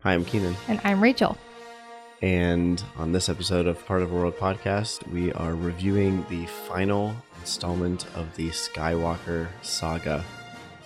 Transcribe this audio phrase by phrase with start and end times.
[0.00, 0.56] Hi, I'm Keenan.
[0.68, 1.36] And I'm Rachel.
[2.22, 7.14] And on this episode of Part of a World podcast, we are reviewing the final
[7.40, 10.24] installment of the Skywalker saga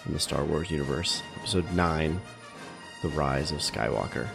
[0.07, 2.21] in the Star Wars universe, episode 9
[3.03, 4.29] The Rise of Skywalker.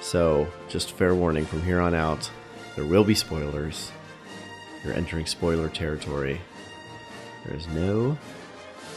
[0.00, 2.30] So, just fair warning from here on out,
[2.76, 3.90] there will be spoilers.
[4.84, 6.40] You're entering spoiler territory.
[7.46, 8.16] There is no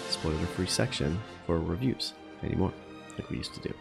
[0.09, 2.13] spoiler free section for reviews
[2.43, 2.73] anymore,
[3.17, 3.73] like we used to do.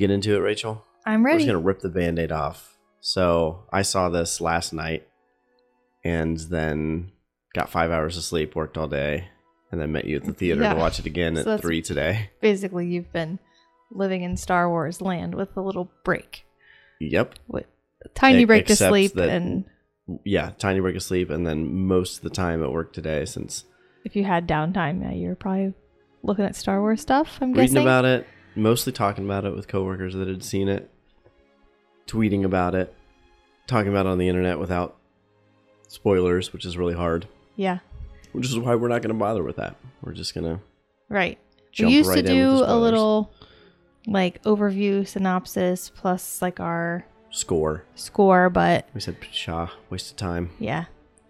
[0.00, 0.84] Get into it, Rachel?
[1.06, 1.38] I'm We're ready.
[1.44, 2.76] just gonna rip the band-aid off.
[3.00, 5.06] So I saw this last night
[6.04, 7.12] and then
[7.54, 9.28] got five hours of sleep, worked all day,
[9.72, 10.74] and then met you at the theater Yeah.
[10.74, 12.30] to watch it again So at three today.
[12.40, 13.38] Basically, you've been
[13.90, 16.44] living in Star Wars land with a little break,
[17.00, 17.34] Yep.
[17.48, 17.66] with
[18.14, 19.64] tiny E- break to sleep, that- and
[20.24, 23.64] Yeah, tiny break of sleep, and then most of the time at work today since
[24.04, 25.72] if you had downtime, yeah, you're probably
[26.22, 27.38] looking at Star Wars stuff.
[27.40, 27.82] I'm reading guessing.
[27.82, 30.90] about it, mostly talking about it with coworkers that had seen it,
[32.06, 32.94] tweeting about it,
[33.66, 34.96] talking about it on the internet without
[35.88, 37.26] spoilers, which is really hard.
[37.56, 37.78] yeah,
[38.32, 39.76] Which is why we're not going to bother with that.
[40.02, 40.60] We're just going to
[41.08, 41.38] right.
[41.72, 43.32] jump we used right to do a little
[44.06, 47.84] like overview synopsis plus like our score.
[47.94, 50.50] score, but We said pshaw, waste of time.
[50.58, 50.86] yeah,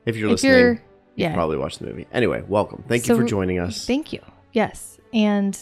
[0.06, 0.72] If you're if listening, you're
[1.16, 2.06] you yeah, probably watch the movie.
[2.12, 2.84] Anyway, welcome.
[2.88, 3.84] Thank So you for joining us.
[3.86, 4.20] Thank you.
[4.52, 4.98] Yes.
[5.12, 5.58] And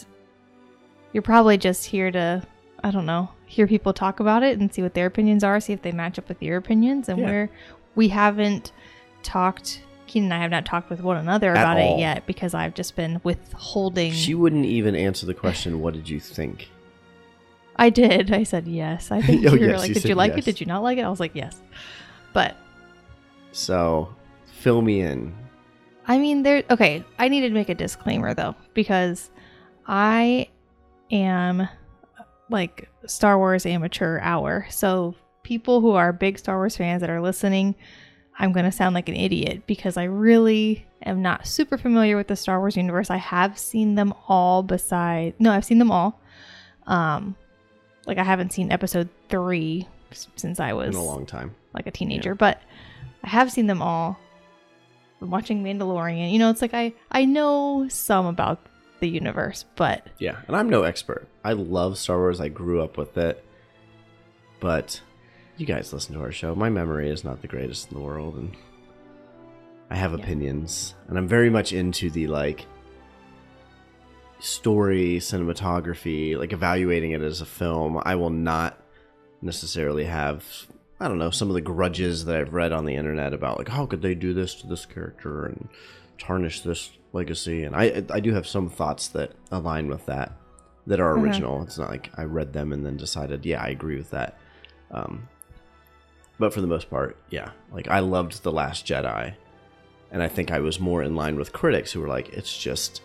[1.13, 2.43] you're probably just here to,
[2.83, 5.73] I don't know, hear people talk about it and see what their opinions are, see
[5.73, 7.09] if they match up with your opinions.
[7.09, 7.25] And Yeah.
[7.25, 7.49] we're,
[7.95, 8.71] we haven't
[9.23, 11.97] talked, Keenan and I have not talked with one another At about all.
[11.97, 14.11] it yet because I've just been withholding.
[14.13, 16.69] she wouldn't even answer the question, "What did you think?"
[17.75, 18.31] I did.
[18.33, 19.09] I said yes.
[19.11, 20.39] I think Oh, you were yes, like, you did you like yes.
[20.39, 20.45] it?
[20.45, 21.03] Did you not like it?
[21.03, 21.61] I was like, yes.
[22.33, 22.55] But
[23.51, 24.13] So,
[24.45, 25.33] fill me in.
[26.07, 26.63] I mean, there.
[26.69, 29.29] Okay, I need to make a disclaimer though because
[29.87, 30.47] I
[31.11, 31.67] am
[32.49, 34.65] like Star Wars amateur hour.
[34.69, 37.75] So people who are big Star Wars fans that are listening,
[38.37, 42.35] I'm gonna sound like an idiot because I really am not super familiar with the
[42.35, 43.09] Star Wars universe.
[43.09, 44.63] I have seen them all.
[44.63, 46.19] Beside, no, I've seen them all.
[46.87, 47.35] Um,
[48.07, 49.87] like I haven't seen Episode three
[50.35, 51.53] since I was In a long time.
[51.73, 52.59] like a teenager, but
[53.23, 54.17] I have seen them all.
[55.21, 56.31] I'm watching Mandalorian.
[56.31, 58.65] You know, it's like I I know some about
[58.99, 61.27] the universe, but Yeah, and I'm no expert.
[61.43, 62.39] I love Star Wars.
[62.39, 63.43] I grew up with it.
[64.59, 65.01] But
[65.57, 66.53] you guys listen to our show.
[66.55, 68.55] My memory is not the greatest in the world and
[69.89, 70.19] I have Yeah.
[70.19, 72.65] opinions and I'm very much into the like
[74.39, 78.01] story, cinematography, like evaluating it as a film.
[78.03, 78.77] I will not
[79.41, 80.45] necessarily have
[81.01, 83.69] I don't know, some of the grudges that I've read on the internet about like
[83.69, 85.69] how could they do this to this character and
[86.19, 90.33] tarnish this legacy and I I do have some thoughts that align with that
[90.85, 91.21] that are Mhm.
[91.23, 91.63] original.
[91.63, 94.37] It's not like I read them and then decided, yeah, I agree with that.
[94.91, 95.27] Um
[96.37, 97.51] but for the most part, yeah.
[97.71, 99.33] Like I loved The Last Jedi
[100.11, 103.01] and I think I was more in line with critics who were like it's just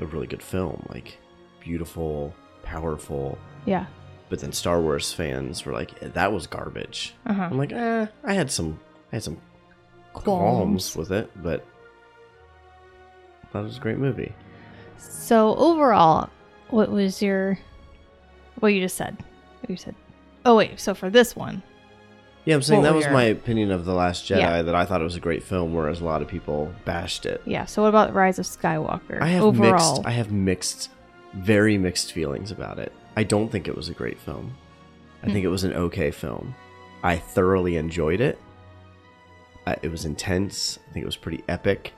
[0.00, 1.18] a really good film, like
[1.60, 3.86] beautiful, powerful, yeah.
[4.28, 7.14] but then Star Wars fans were like, that was garbage.
[7.26, 7.48] Uh-huh.
[7.50, 8.78] I'm like, eh, I had some,
[9.12, 9.38] I had some
[10.12, 10.24] Qualms.
[10.92, 11.64] qualms with it, but
[13.56, 14.32] thought it was a great movie.
[14.98, 16.30] So overall,
[16.70, 17.58] what was your
[18.60, 19.16] what you just said?
[19.60, 19.94] What you said?
[20.44, 21.62] Oh wait, so for this one,
[22.44, 24.62] Yeah, I'm saying that was your- my opinion of The Last Jedi, Yeah.
[24.62, 27.42] that I thought it was a great film, whereas a lot of people bashed it.
[27.44, 27.64] yeah.
[27.64, 29.20] So what about Rise of Skywalker?
[29.20, 30.90] I have overall, mixed, I have mixed,
[31.34, 32.92] very mixed feelings about it.
[33.16, 34.54] I don't think it was a great film.
[35.22, 35.32] I Hmm.
[35.32, 36.54] think it was an okay film.
[37.02, 38.38] I thoroughly enjoyed it.
[39.66, 40.78] I, it was intense.
[40.88, 41.92] I think it was pretty epic.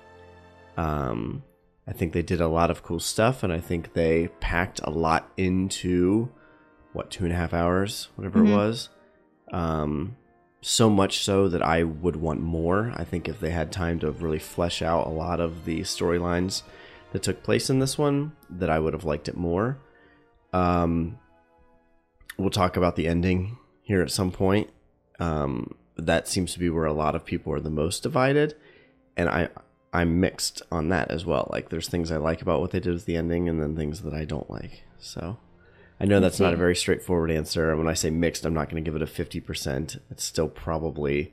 [0.78, 1.42] Um,
[1.88, 4.90] I think they did a lot of cool stuff, and I think they packed a
[4.90, 6.28] lot into
[6.92, 8.48] what two and a half hours, whatever Mhm.
[8.48, 8.88] it was.
[9.52, 10.16] Um,
[10.60, 12.92] so much so that I would want more.
[12.94, 16.62] I think if they had time to really flesh out a lot of the storylines
[17.12, 19.78] that took place in this one, that I would have liked it more.
[20.52, 21.18] Um,
[22.36, 24.68] we'll talk about the ending here at some point.
[25.18, 28.54] Um, that seems to be where a lot of people are the most divided,
[29.16, 29.48] and I
[29.92, 31.48] I'm mixed on that as well.
[31.50, 34.02] Like there's things I like about what they did with the ending, and then things
[34.02, 34.82] that I don't like.
[34.98, 35.38] So
[36.00, 37.74] I know that's not a very straightforward answer.
[37.76, 39.98] When I say mixed, I'm not going to give it a 50%.
[40.10, 41.32] It's still probably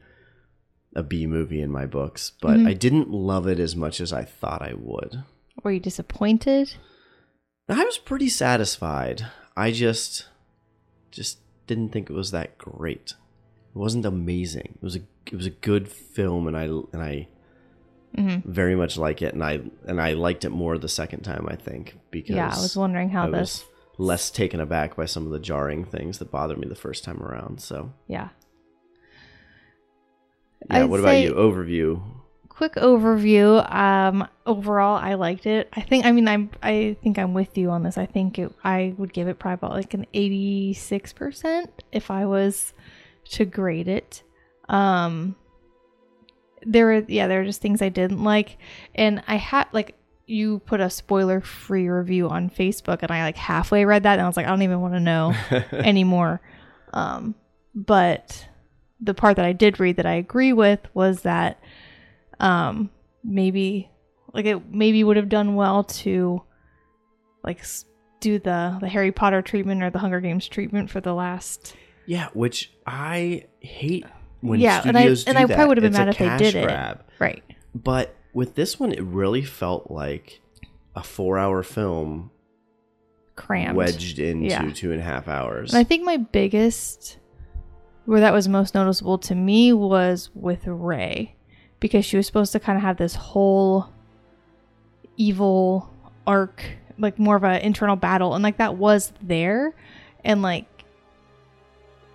[0.96, 2.68] a B movie in my books, but Mm-hmm.
[2.68, 5.24] I didn't love it as much as I thought I would.
[5.64, 6.76] Were you disappointed?
[7.68, 9.26] I was pretty satisfied.
[9.58, 10.28] I just
[11.12, 13.14] just didn't think it was that great.
[13.74, 14.74] It wasn't amazing.
[14.76, 17.28] It was a it was a good film and I and I
[18.18, 18.50] Mm-hmm.
[18.50, 21.56] very much like it and I and I liked it more the second time I
[21.56, 23.40] think because Yeah, I was wondering how I this.
[23.40, 23.66] was
[23.98, 27.22] less taken aback by some of the jarring things that bothered me the first time
[27.22, 27.60] around.
[27.62, 28.30] So Yeah.
[30.70, 31.34] yeah, I'd what about you?
[31.34, 32.02] Overview.
[32.50, 37.34] quick overview um overall i liked it i think i mean i'm i think i'm
[37.34, 40.06] with you on this i think it, i would give it probably about like an
[40.14, 42.74] 86% if i was
[43.32, 44.24] to grade it
[44.70, 45.36] um
[46.66, 48.58] there were yeah there were just things i didn't like
[48.96, 49.96] and i had like
[50.26, 54.22] you put a spoiler free review on facebook and i like halfway read that and
[54.22, 55.34] i was like i don't even want to know
[55.72, 56.42] anymore.
[56.96, 57.36] Um,
[57.76, 58.48] but
[59.02, 61.60] the part that I did read that I agree with was that
[62.40, 62.90] um,
[63.24, 63.92] maybe
[64.34, 66.42] like it maybe would have done well to
[67.44, 67.64] like
[68.22, 71.76] do the the Harry Potter treatment or the Hunger Games treatment for the last.
[72.06, 74.06] Yeah, which I hate
[74.48, 76.56] when Yeah, and I- studios and I probably would have been mad if they did
[76.56, 77.00] it.
[77.20, 77.44] Right.
[77.74, 80.42] But with this one, it really felt like
[80.96, 82.32] a four-hour film
[83.36, 83.76] Crammed.
[83.76, 84.70] wedged into Yeah.
[84.74, 85.74] two and a half hours.
[85.74, 87.18] And I think my biggest,
[88.06, 91.36] where that was most noticeable to me, was with Rey,
[91.80, 93.88] because she was supposed to kind of have this whole
[95.18, 95.90] evil
[96.28, 96.64] arc,
[96.98, 99.74] like more of an internal battle, and like that was there,
[100.24, 100.66] and like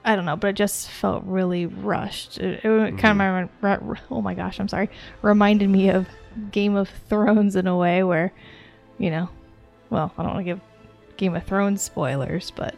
[0.04, 2.38] I don't know, but it just felt really rushed.
[2.38, 4.14] It, it kind of mm-hmm.
[4.14, 4.88] oh my gosh, I'm sorry,
[5.22, 6.08] reminded me of
[6.50, 8.32] Game of Thrones in a way where,
[8.98, 9.28] you know,
[9.90, 10.60] well, I don't want to give
[11.16, 12.74] Game of Thrones spoilers, but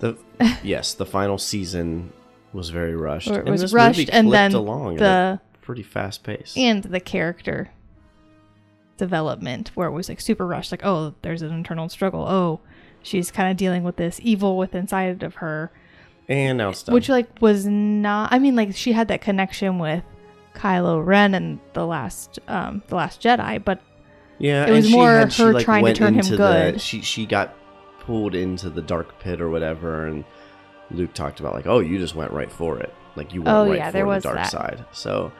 [0.00, 0.18] the
[0.62, 2.12] yes, the final season
[2.52, 3.28] was very rushed.
[3.28, 6.54] Or it and was rushed and then along the pretty fast pace.
[6.56, 7.70] and the character
[8.96, 12.60] development where it was like super rushed like oh there's an internal struggle oh
[13.02, 15.70] she's kind of dealing with this evil within inside of her
[16.28, 16.94] And now it's done.
[16.94, 20.02] which like was not i mean like she had that connection with
[20.54, 23.80] kylo ren and the last um the last jedi but
[24.38, 26.80] yeah, it was more had- her like, trying to turn him the- good.
[26.80, 27.54] she she got
[28.00, 30.24] pulled into the dark pit or whatever, and
[30.90, 33.66] Luke talked about like, oh, you just went right for it, like you went Oh,
[33.68, 34.50] right yeah, for there the was dark that.
[34.50, 34.84] side.
[34.92, 35.32] So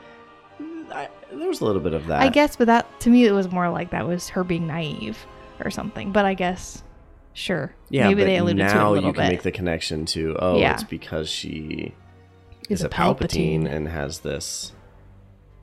[0.91, 2.23] I, there was a little bit of that.
[2.23, 5.19] i guess but that to me it was more like that was her being naive
[5.65, 6.83] or something but i guess
[7.37, 9.53] sure Yeah, maybe but they alluded to it a little you can bit make the
[9.53, 10.73] connection to oh, Yeah.
[10.75, 11.93] it's because she
[12.71, 14.73] Is is a Palpatine, and has this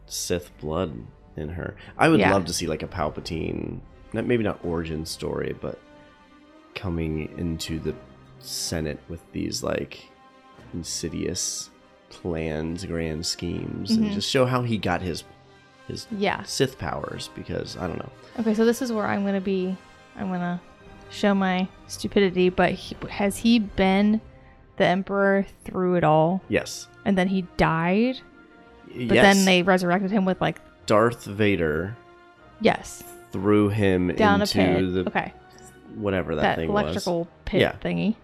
[0.05, 0.93] Sith blood
[1.35, 1.75] in her.
[1.97, 2.31] I would Yeah.
[2.31, 3.79] love to see like a Palpatine,
[4.13, 5.79] not maybe not origin story, but
[6.75, 7.95] coming into the
[8.39, 10.05] Senate with these like
[10.73, 11.69] insidious
[12.09, 14.13] plans, grand schemes, and Mhm.
[14.13, 15.23] just show how he got his
[15.87, 17.29] his yeah Sith powers.
[17.35, 18.11] Because I don't know.
[18.39, 19.75] Okay, so this is where I'm gonna be.
[20.15, 20.61] I'm gonna
[21.13, 22.49] show my stupidity.
[22.49, 24.19] But he, has he been
[24.77, 26.87] the emperor through it all, Yes.
[27.05, 28.19] and then he died?
[28.87, 29.35] But yes.
[29.35, 31.95] then they resurrected him with like Darth Vader
[32.61, 34.93] yes, threw him down a into pit.
[34.93, 35.33] the okay,
[35.95, 37.75] whatever that, that, thing was That electrical pit Yeah.
[37.83, 38.15] thingy,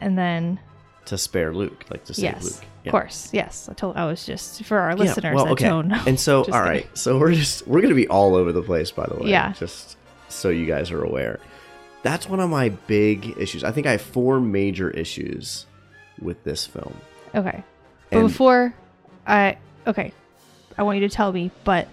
[0.00, 0.58] and then
[1.06, 2.64] to spare Luke, like to save yes, Luke.
[2.86, 3.68] of course, yes.
[3.70, 3.96] I told.
[3.96, 5.24] I was just for our listeners.
[5.24, 5.68] Yeah, well, okay.
[5.68, 6.02] don't know.
[6.06, 6.82] And so, all right.
[6.82, 6.96] kidding.
[6.96, 9.30] so we're just we're gonna be all over the place, by the way.
[9.30, 9.52] Yeah.
[9.52, 9.96] Just
[10.28, 11.38] so you guys are aware,
[12.02, 13.64] that's one of my big issues.
[13.64, 15.66] I think I have four major issues
[16.20, 16.96] with this film.
[17.34, 17.62] Okay.
[18.10, 18.74] But And- before
[19.26, 20.12] I okay,
[20.76, 21.88] I want you to tell me, but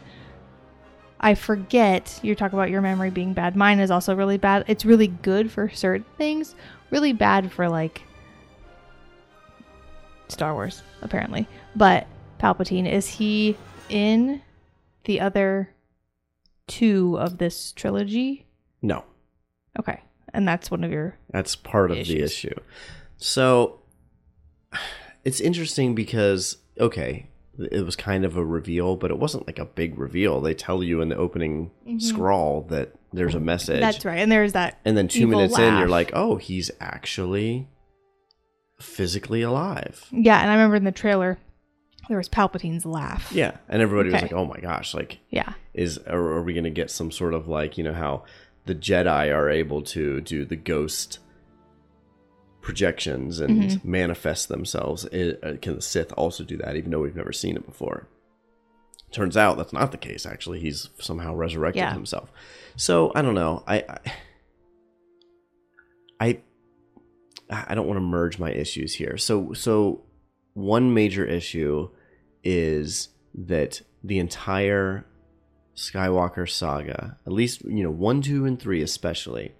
[1.20, 3.56] I forget you're talking about your memory being bad.
[3.56, 4.66] Mine is also really bad.
[4.68, 6.56] It's really good for certain things,
[6.92, 8.04] really bad for like
[10.28, 11.48] Star Wars, apparently.
[11.76, 12.08] But
[12.40, 13.58] Palpatine, is he
[13.90, 14.42] in
[15.06, 15.70] the other
[16.68, 18.46] two of this trilogy?
[18.82, 19.04] No,
[19.80, 20.02] Okay.
[20.34, 22.56] And that's one of your that's part of the issue.
[23.18, 23.80] So
[25.24, 27.28] it's interesting because okay,
[27.72, 30.42] it was kind of a reveal, but it wasn't like a big reveal.
[30.42, 32.02] They tell you in the opening Mhm.
[32.02, 33.80] scrawl that there's a message.
[33.80, 34.18] That's right.
[34.20, 37.70] And there's that And then two minutes in, you're like, oh, he's actually
[38.80, 40.06] physically alive.
[40.12, 41.38] Yeah, and I remember in the trailer
[42.10, 43.32] there was Palpatine's laugh.
[43.32, 43.58] Yeah.
[43.70, 45.54] And everybody was like, oh my gosh, like, Yeah.
[45.74, 48.26] is are, are we going to get some sort of like, you know, how
[48.66, 51.20] the Jedi are able to do the ghost
[52.62, 53.86] projections and Mhm.
[53.86, 55.08] manifest themselves?
[55.14, 58.08] I- uh, can the Sith also do that, even though we've never seen it before?
[59.12, 60.26] Turns out that's not the case.
[60.26, 61.94] Actually, he's somehow resurrected Yeah.
[61.94, 62.32] himself.
[62.76, 63.64] So I don't know.
[63.68, 63.84] I
[66.20, 66.40] I
[67.50, 69.16] I I don't want to merge my issues here.
[69.18, 70.04] So so
[70.54, 71.90] one major issue
[72.44, 75.06] is that the entire
[75.76, 79.54] Skywalker saga, at least you know one, two, and three especially,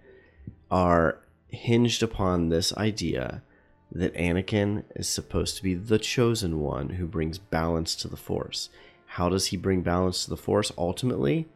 [0.72, 3.44] are hinged upon this idea
[3.92, 8.70] that Anakin is supposed to be the chosen one who brings balance to the Force.
[9.06, 11.48] How does he bring balance to the Force ultimately?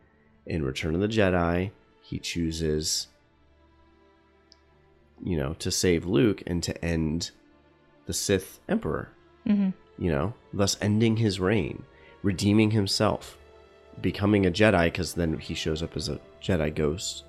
[0.46, 3.08] In Return of the Jedi, he chooses,
[5.24, 7.32] you know, to save Luke and to end
[8.06, 9.10] the Sith Emperor,
[9.46, 11.84] hmm you know, thus ending his reign,
[12.24, 13.38] redeeming himself,
[14.02, 17.24] becoming a Jedi, because then he shows up as a Jedi ghost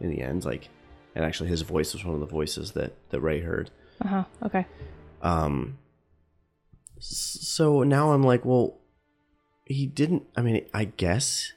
[0.00, 0.44] in the end.
[0.44, 0.68] Like,
[1.14, 3.70] and actually, his voice was one of the voices that, that Rey heard.
[4.04, 4.24] Uh huh.
[4.44, 4.66] Okay.
[5.22, 5.78] Um,
[6.98, 8.78] so now I'm like, well,
[9.66, 10.24] he didn't.
[10.36, 11.52] I mean, I guess,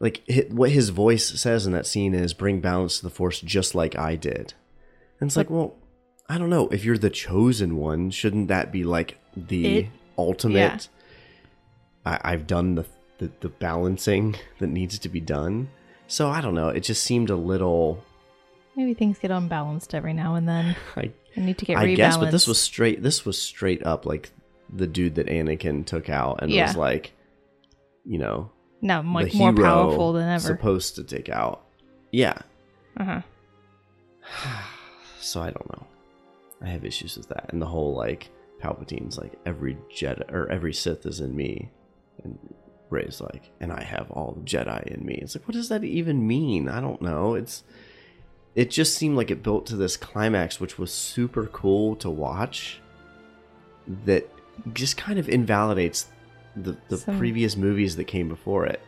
[0.00, 3.74] like what his voice says in that scene is bring balance to the force, just
[3.74, 4.54] like I did.
[5.20, 5.76] And it's like, well,
[6.28, 6.68] I don't know.
[6.68, 10.88] If you're the chosen one, shouldn't that be like the It- ultimate?
[12.04, 12.18] yeah.
[12.22, 12.86] I, I've done the,
[13.18, 15.68] the the balancing that needs to be done.
[16.08, 16.68] So I don't know.
[16.68, 18.02] It just seemed a little.
[18.76, 20.76] Maybe things get unbalanced every now and then.
[20.96, 21.96] I I need to get I rebalanced.
[21.96, 23.02] guess, but this was straight.
[23.02, 24.30] This was straight up like
[24.72, 26.66] the dude that Anakin took out and Yeah.
[26.66, 27.12] was like,
[28.04, 28.50] you know,
[28.82, 30.40] no like more powerful than ever.
[30.46, 31.64] Supposed to take out.
[32.12, 32.38] Yeah.
[32.98, 33.20] uh huh.
[35.20, 35.86] So I don't know.
[36.62, 38.30] I have issues with that, and the whole like
[38.62, 41.70] Palpatine's like every Jedi or every Sith is in me,
[42.22, 42.38] and
[42.90, 45.14] Rey's like, and I have all the Jedi in me.
[45.14, 46.68] It's like, what does that even mean?
[46.68, 47.34] I don't know.
[47.34, 47.64] It's
[48.54, 52.80] it just seemed like it built to this climax, which was super cool to watch.
[54.04, 54.28] That
[54.72, 56.06] just kind of invalidates
[56.56, 58.80] the the Some- previous movies that came before it.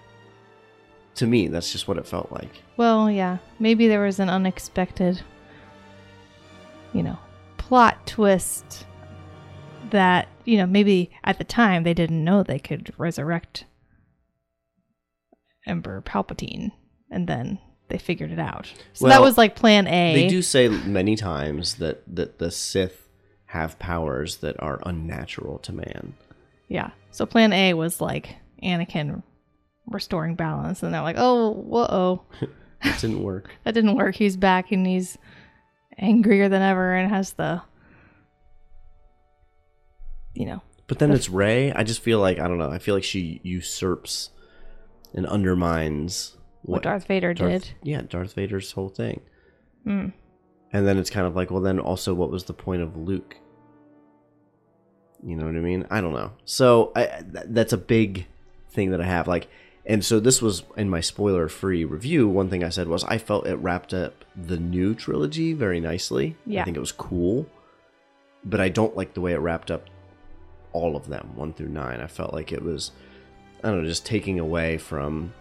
[1.17, 2.63] To me, that's just what it felt like.
[2.77, 3.39] Well, yeah.
[3.59, 5.21] Maybe there was an unexpected,
[6.93, 7.19] you know,
[7.57, 8.87] plot twist
[9.91, 13.65] that, you know, maybe at the time they didn't know they could resurrect
[15.69, 16.73] Emperor Palpatine.
[17.11, 17.59] And then
[17.89, 18.73] they figured it out.
[18.93, 20.15] So that was like plan A.
[20.15, 23.09] They do say many times that that the Sith
[23.47, 26.15] have powers that are unnatural to man.
[26.69, 26.91] Yeah.
[27.11, 29.23] So plan A was like Anakin
[29.87, 30.83] restoring balance.
[30.83, 32.23] And they're like, oh, whoa.
[32.83, 33.51] that didn't work.
[33.65, 34.15] that didn't work.
[34.15, 35.17] He's back and he's
[35.97, 37.63] angrier than ever and has the,
[40.35, 41.73] you know, But then it's Rey.
[41.73, 42.71] I just feel like I don't know.
[42.71, 44.31] I feel like she usurps
[45.15, 47.71] and undermines what, Darth Vader Darth- did.
[47.83, 49.21] Yeah, Darth Vader's whole thing.
[49.87, 50.13] Mm.
[50.73, 53.37] And then it's kind of like, well, then also, what was the point of Luke?
[55.25, 55.87] You know what I mean?
[55.91, 56.33] I don't know.
[56.45, 58.27] So I, th- that's a big
[58.71, 59.27] thing that I have.
[59.27, 59.49] Like,
[59.87, 62.29] and so this was in my spoiler-free review.
[62.29, 66.37] One thing I said was I felt it wrapped up the new trilogy very nicely.
[66.45, 67.47] Yeah, I think it was cool,
[68.45, 69.87] but I don't like the way it wrapped up
[70.73, 72.01] all of them, one through nine.
[72.01, 72.91] I felt like it was,
[73.63, 75.33] I don't know, just taking away from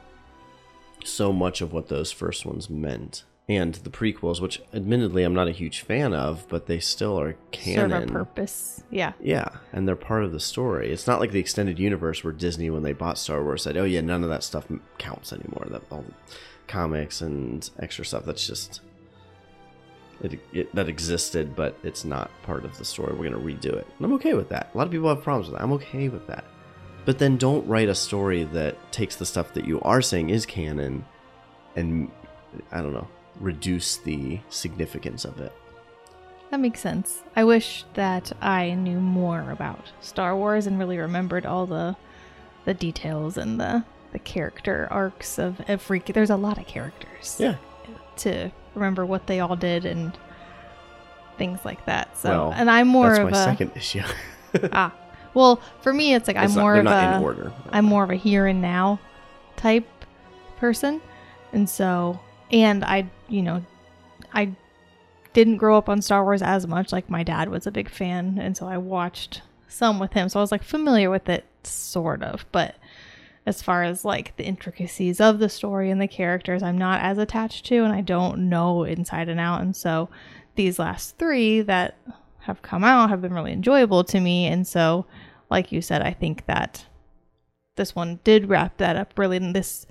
[1.03, 3.24] so much of what those first ones meant.
[3.50, 7.38] And the prequels, which admittedly I'm not a huge fan of, but they still are
[7.51, 7.91] canon.
[7.91, 8.83] Serve a purpose.
[8.89, 9.13] Yeah.
[9.21, 10.91] Yeah, and they're part of the story.
[10.91, 13.86] It's not like the extended universe where Disney, when they bought Star Wars, said, "Oh
[13.86, 14.65] yeah, none of that stuff
[14.97, 15.65] counts anymore.
[15.69, 16.13] That all the
[16.67, 18.81] comics and extra stuff that's just
[20.21, 23.15] it, it that existed, but it's not part of the story.
[23.15, 24.71] We're gonna redo it." And I'm okay with that.
[24.74, 25.63] A lot of people have problems with that.
[25.63, 26.43] I'm okay with that.
[27.07, 30.45] But then don't write a story that takes the stuff that you are saying is
[30.45, 31.05] canon,
[31.73, 32.11] and
[32.69, 33.07] I don't know,
[33.39, 35.53] reduce the significance of it.
[36.51, 37.23] That makes sense.
[37.33, 41.95] I wish that I knew more about Star Wars and really remembered all the
[42.65, 47.37] the details and the the character arcs of every there's a lot of characters.
[47.39, 47.55] Yeah.
[48.17, 50.11] To remember what they all did and
[51.37, 52.17] things like that.
[52.17, 54.03] So Well, and I'm more That's of my a second issue.
[54.73, 54.93] ah.
[55.38, 57.53] Well, for me it's like It's I'm not- more of a order.
[57.70, 59.00] I'm more of a here and now
[59.56, 59.88] type
[60.60, 61.00] person.
[61.53, 62.20] And so,
[62.51, 63.63] and I, you know,
[64.34, 64.51] I
[65.34, 66.91] didn't grow up on Star Wars as much.
[66.91, 68.39] Like my dad was a big fan.
[68.41, 70.27] And so I watched some with him.
[70.27, 72.46] So I was like familiar with it, sort of.
[72.51, 72.75] But
[73.46, 77.20] as far as like the intricacies of the story and the characters, I'm not as
[77.20, 79.62] attached to and I don't know inside and out.
[79.62, 80.10] And so
[80.56, 81.96] these last three that
[82.39, 84.48] have come out have been really enjoyable to me.
[84.48, 85.06] And so,
[85.50, 86.86] like you said, I think that
[87.75, 89.86] this one did wrap that up really this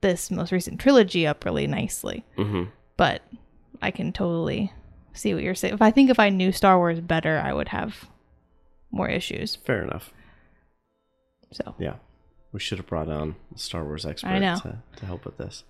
[0.00, 2.64] this most recent trilogy up really nicely hmm
[2.96, 3.22] but
[3.82, 4.72] i can totally
[5.14, 7.68] see what you're saying if i think if i knew star wars better i would
[7.68, 8.08] have
[8.92, 10.12] more issues Fair enough.
[11.50, 11.94] so Yeah,
[12.52, 14.28] we should have brought on a Star Wars expert.
[14.40, 15.64] To, to help with this.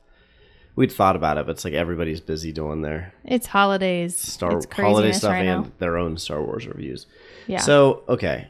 [0.77, 4.15] we'd thought about it, but it's like everybody's busy doing their It's holidays.
[4.17, 5.73] Star it's holiday stuff right and now.
[5.79, 7.07] their own Star Wars reviews.
[7.47, 7.61] Yeah.
[7.61, 8.49] So okay,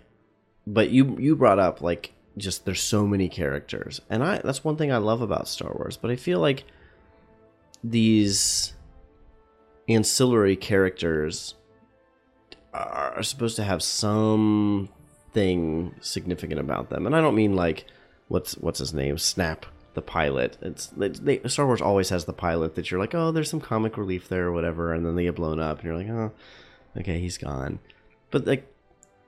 [0.66, 4.76] but you you brought up like just there's so many characters, and I that's one
[4.76, 5.96] thing I love about Star Wars.
[5.96, 6.64] But I feel like
[7.82, 8.72] these
[9.88, 11.54] ancillary characters
[12.72, 14.88] are supposed to have something
[16.00, 17.86] significant about them, and I don't mean like
[18.28, 20.58] what's what's his name, Snap the pilot.
[20.60, 23.96] It's they, Star Wars always has the pilot that you're like, oh, there's some comic
[23.96, 26.32] relief there or whatever, and then they get blown up, and you're like, oh,
[26.98, 27.78] okay, he's gone.
[28.30, 28.73] But like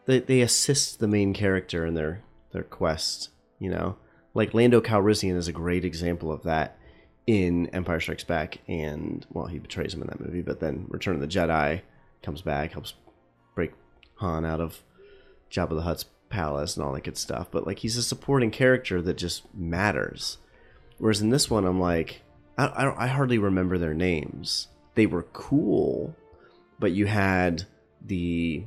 [0.07, 2.23] they they assist the main character in their
[2.53, 3.31] their quest.
[3.59, 3.97] You know,
[4.35, 6.79] like Lando Calrissian is a great example of that
[7.27, 11.17] in Empire Strikes Back, and well, he betrays him in that movie, but then Return
[11.17, 11.83] of the Jedi
[12.23, 12.95] comes back, helps
[13.55, 13.73] break
[14.17, 14.83] Han out of
[15.51, 17.49] Jabba the Hutt's palace and all that good stuff.
[17.51, 20.39] But like he's a supporting character that just matters.
[20.99, 22.23] Whereas in this one, I'm like,
[22.57, 24.69] I, I, I hardly remember their names.
[24.95, 26.15] They were cool,
[26.79, 27.65] but you had
[28.01, 28.65] the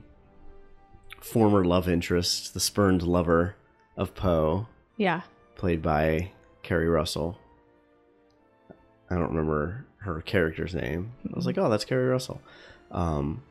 [1.22, 3.56] former love interest, the spurned lover
[3.98, 5.22] of Poe, yeah.
[5.56, 6.32] played by
[6.64, 7.38] Keri Russell.
[9.10, 11.12] I don't remember her character's name.
[11.28, 12.42] I was like, oh, that's Keri Russell.
[12.92, 13.44] Um,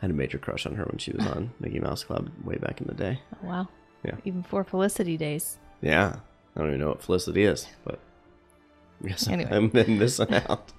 [0.00, 2.80] had a major crush on her when she was on Mickey Mouse Club way back
[2.80, 3.20] in the day.
[3.34, 3.68] Oh, wow.
[4.04, 4.16] Yeah.
[4.24, 5.58] Even for Felicity days.
[5.80, 6.16] Yeah,
[6.54, 7.98] I don't even know what Felicity is, but
[9.04, 9.50] I guess Anyway.
[9.50, 10.72] I'm been missing out.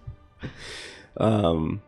[1.18, 1.82] um.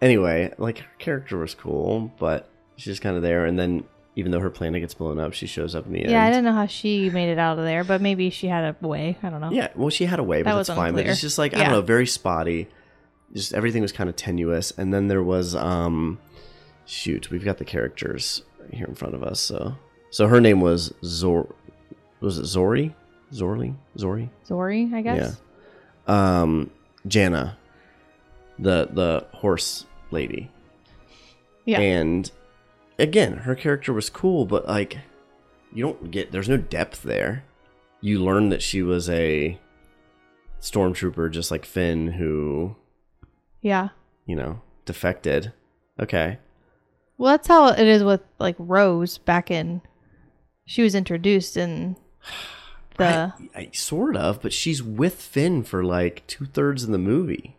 [0.00, 2.48] Anyway, like her character was cool, but
[2.82, 3.46] she's just kind of there.
[3.46, 3.84] And then,
[4.16, 6.10] even though her planet gets blown up, she shows up in the end.
[6.10, 8.76] Yeah, I don't know how she made it out of there, but maybe she had
[8.82, 9.16] a way.
[9.22, 9.50] I don't know.
[9.52, 10.92] Yeah, well, she had a way, but That that's was fine.
[10.92, 11.12] But unclear.
[11.12, 11.64] it's just like I Yeah.
[11.64, 12.68] don't know, very spotty.
[13.32, 16.18] Just everything was kind of tenuous, and then there was um,
[16.84, 19.40] shoot, we've got the characters right here in front of us.
[19.40, 19.76] So,
[20.10, 21.54] so her name was Zor,
[22.20, 22.94] was it Zori,
[23.32, 24.28] Zorli, Zori?
[24.46, 25.40] Zori, I guess.
[26.06, 26.40] Yeah.
[26.42, 26.70] Um,
[27.06, 27.56] Jannah,
[28.58, 30.50] the the horse lady,
[31.64, 31.80] Yeah.
[31.80, 32.30] and
[32.98, 34.98] again, her character was cool, but like,
[35.72, 37.44] you don't get there's no depth there.
[38.00, 39.58] You learn that she was a
[40.60, 42.76] stormtrooper, just like Finn, who
[43.60, 43.88] Yeah.
[44.26, 45.52] you know defected.
[46.00, 46.38] Okay,
[47.18, 49.82] Well, that's how it is with like Rose back in.
[50.64, 51.96] She was introduced in
[52.96, 53.32] the.
[53.36, 57.56] I, I, sort of, but she's with Finn for like two thirds of the movie.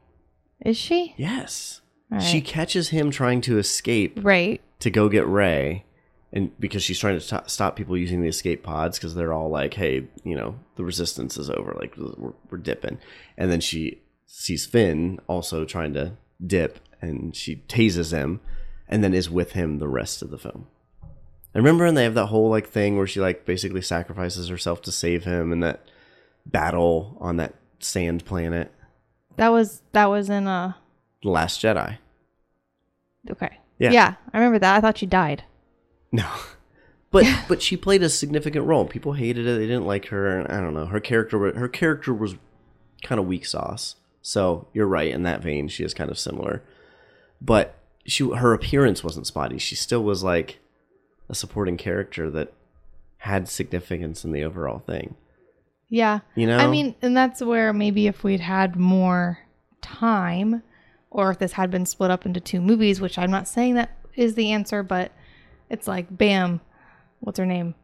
[0.66, 1.14] Is she?
[1.18, 1.82] Yes,
[2.20, 4.62] She catches him trying to escape Right.
[4.80, 5.86] to go get Rey,
[6.32, 9.50] and because she's trying to sto- stop people using the escape pods because they're all
[9.50, 11.76] like, "Hey, you know, the resistance is over.
[11.80, 12.98] Like, we're, we're dipping."
[13.38, 16.14] And then she sees Finn also trying to
[16.46, 18.40] dip, and she tases him,
[18.88, 20.68] and then is with him the rest of the film.
[21.56, 24.82] I remember, and they have that whole like thing where she like basically sacrifices herself
[24.84, 25.86] to save him, and that
[26.46, 28.72] battle on that sand planet,
[29.38, 30.74] That was that was in uh
[31.22, 31.98] The Last Jedi.
[33.32, 33.60] Okay.
[33.80, 33.92] Yeah.
[33.92, 34.76] Yeah, I remember that.
[34.76, 35.44] I thought she died.
[36.12, 36.28] No.
[37.14, 38.86] But but she played a significant role.
[38.86, 39.60] People hated it.
[39.60, 40.40] They didn't like her.
[40.40, 40.88] And I don't know.
[40.88, 42.36] Her character her character was
[43.04, 43.98] kind of weak sauce.
[44.24, 45.68] So you're right in that vein.
[45.68, 46.64] She is kind of similar.
[47.40, 49.60] But she her appearance wasn't spotty.
[49.60, 50.60] She still was like
[51.30, 52.52] a supporting character that
[53.18, 55.16] had significance in the overall thing.
[55.90, 56.22] Yeah.
[56.34, 56.58] You know?
[56.58, 59.38] I mean, and that's where maybe if we'd had more
[59.82, 60.64] time
[61.14, 63.98] or if this had been split up into two movies, which I'm not saying that
[64.16, 65.12] is the answer, but
[65.70, 66.60] it's like bam,
[67.22, 67.76] what's her name?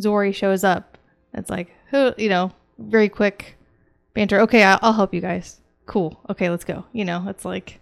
[0.00, 0.98] Zori shows up.
[1.32, 3.56] It's like, who, you know, very quick
[4.14, 4.40] banter.
[4.40, 5.60] Okay, I'll, help you guys.
[5.86, 6.20] Cool.
[6.30, 6.84] Okay, let's go.
[6.92, 7.80] You know, it's like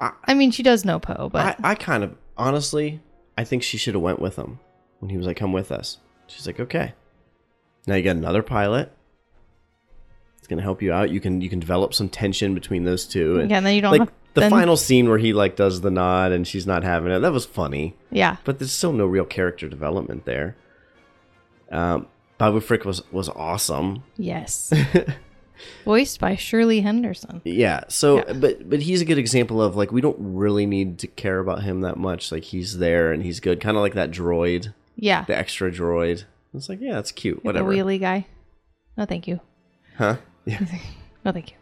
[0.00, 3.00] I- I mean, she does know Poe, but I, I kind of honestly,
[3.36, 4.60] I think she should have went with him
[5.00, 6.92] when he was like, "Come with us." She's like, "Okay."
[7.86, 8.92] Now you got another pilot.
[10.46, 11.10] It's gonna help you out.
[11.10, 13.40] You can you can develop some tension between those two.
[13.40, 15.56] And yeah, and then you don't like have the then- final scene where he like
[15.56, 17.18] does the nod and she's not having it.
[17.18, 18.36] That was funny, Yeah.
[18.44, 20.54] but there's still no real character development there.
[21.72, 22.06] Um,
[22.38, 24.04] Babu Frick was was awesome.
[24.16, 24.72] Yes.
[25.84, 27.40] Voiced by Shirley Henderson.
[27.44, 27.80] Yeah.
[27.88, 28.34] So, Yeah.
[28.34, 31.64] but but he's a good example of like we don't really need to care about
[31.64, 32.30] him that much.
[32.30, 35.24] Like he's there and he's good, kind of like that droid, Yeah.
[35.24, 36.22] the extra droid.
[36.54, 37.38] It's like yeah, that's cute.
[37.38, 37.72] The Whatever.
[37.72, 38.26] wheelie guy.
[38.96, 39.40] No, thank you.
[39.98, 40.16] Huh?
[40.46, 40.60] Yeah.
[41.24, 41.56] No, thank you.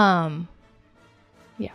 [0.00, 0.48] Um,
[1.58, 1.70] yeah,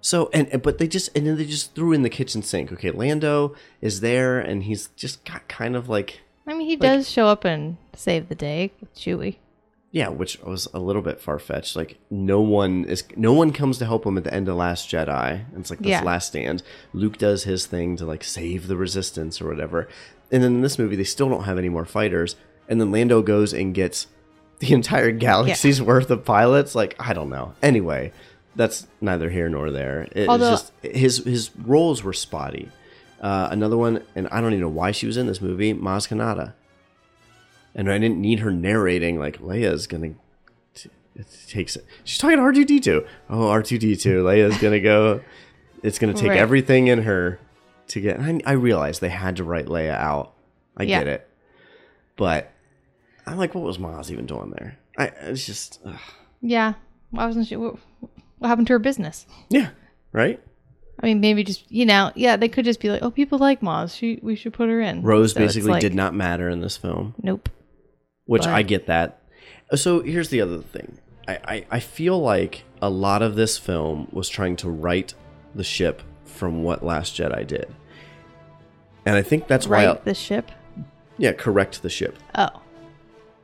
[0.00, 2.72] So and and- but they just and then they just threw in the kitchen sink.
[2.72, 7.08] Okay, Lando is there and he's just got kind of like I mean, he does
[7.10, 9.36] show up and save the day with Chewie.
[9.92, 11.76] yeah, which was a little bit far fetched.
[11.76, 14.88] Like no one is no one comes to help him at the end of Last
[14.90, 15.44] Jedi.
[15.56, 16.02] It's like this Yeah.
[16.02, 16.62] last stand.
[16.94, 19.88] Luke does his thing to like save the resistance or whatever.
[20.32, 22.34] And then in this movie they still don't have any more fighters.
[22.66, 24.06] And then Lando goes and gets
[24.62, 26.74] the entire galaxy's worth of pilots.
[26.76, 27.54] Like I don't know.
[27.62, 28.12] Anyway,
[28.54, 30.06] that's neither here nor there.
[30.12, 32.68] It's Although- just his his roles were spotty.
[33.20, 36.08] Uh, another one, and I don't even know why she was in this movie, Maz
[36.08, 36.54] Kanata.
[37.74, 40.14] And I didn't need her narrating like Leia's gonna.
[40.74, 43.04] T- it takes she's talking to R two D two.
[43.30, 44.22] Oh, R two D two.
[44.22, 45.20] Leia's gonna go.
[45.82, 46.38] It's gonna take Right.
[46.38, 47.40] everything in her
[47.88, 48.20] to get.
[48.20, 50.32] I, I realized they had to write Leia out.
[50.76, 50.98] I Yeah.
[51.00, 51.28] get it,
[52.16, 52.51] but
[53.26, 54.78] I'm like, what was Maz even doing there?
[54.98, 55.98] I it's just ugh.
[56.40, 56.74] Yeah.
[57.10, 57.56] Why wasn't she?
[57.56, 57.76] What,
[58.38, 59.26] what happened to her business?
[59.50, 59.70] yeah,
[60.12, 60.40] right.
[61.02, 63.60] I mean, maybe just you know, yeah, they could just be like, oh, people like
[63.60, 63.96] Moz.
[63.96, 65.02] She, we should put her in.
[65.02, 67.14] Rose So basically like, did not matter in this film.
[67.22, 67.48] Nope.
[68.24, 69.18] which But- I get that.
[69.74, 70.98] So here's the other thing.
[71.26, 75.12] I, I, I feel like a lot of this film was trying to right
[75.54, 77.72] the ship from what Last Jedi did.
[79.06, 80.04] And I think that's why, Right.
[80.04, 80.50] The ship.
[81.18, 82.18] yeah, correct the ship.
[82.34, 82.61] Oh.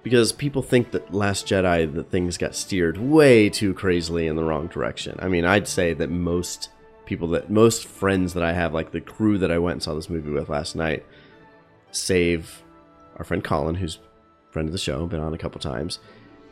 [0.02, 4.44] Because people think that Last Jedi, that things got steered way too crazily in the
[4.44, 5.18] wrong direction.
[5.20, 6.70] I mean, I'd say that most
[7.04, 9.94] people that, most friends that I have, like the crew that I went and saw
[9.94, 11.04] this movie with last night,
[11.90, 12.62] save
[13.16, 13.98] our friend Colin, who's
[14.50, 15.98] friend of the show, been on a couple times.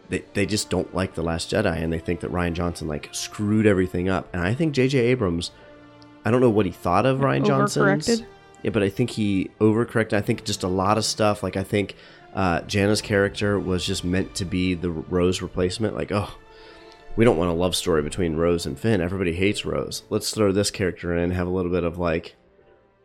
[0.09, 3.09] They, they just don't like the Last Jedi, and they think that Rian Johnson like
[3.13, 4.29] screwed everything up.
[4.33, 4.99] And I think J.J.
[4.99, 5.51] Abrams,
[6.25, 8.27] I don't know what he thought of Rian Johnson.
[8.63, 10.15] Yeah, but I think he overcorrected.
[10.15, 11.43] I think just a lot of stuff.
[11.43, 11.97] Like I think
[12.35, 15.95] uh, Jannah's character was just meant to be the Rose replacement.
[15.97, 16.37] Like, oh,
[17.17, 19.01] we don't want a love story between Rose and Finn.
[19.01, 20.03] Everybody hates Rose.
[20.11, 22.37] Let's throw this character in, have a little bit of like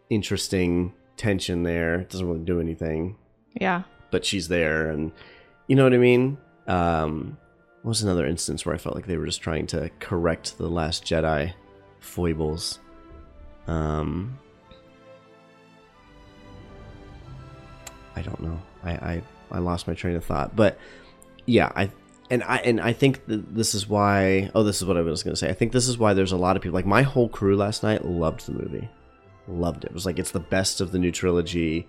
[0.10, 1.96] interesting tension there.
[2.02, 3.16] It doesn't really do anything,
[3.60, 3.84] Yeah.
[4.12, 5.12] but she's there, and
[5.68, 6.38] you know what I mean.
[6.68, 7.38] Um,
[7.84, 10.68] what was another instance where I felt like they were just trying to correct the
[10.70, 11.54] Last Jedi
[12.00, 12.80] foibles?
[13.68, 14.38] Um,
[18.16, 18.62] I don't know.
[18.84, 20.78] I, I I lost my train of thought, but
[21.46, 21.92] yeah, I
[22.30, 24.50] and I and I think this is why.
[24.56, 25.50] Oh, this is what I was going to say.
[25.50, 27.84] I think this is why there's a lot of people like my whole crew last
[27.84, 28.90] night loved the movie,
[29.48, 29.88] loved it.
[29.88, 31.88] It was like it's the best of the new trilogy.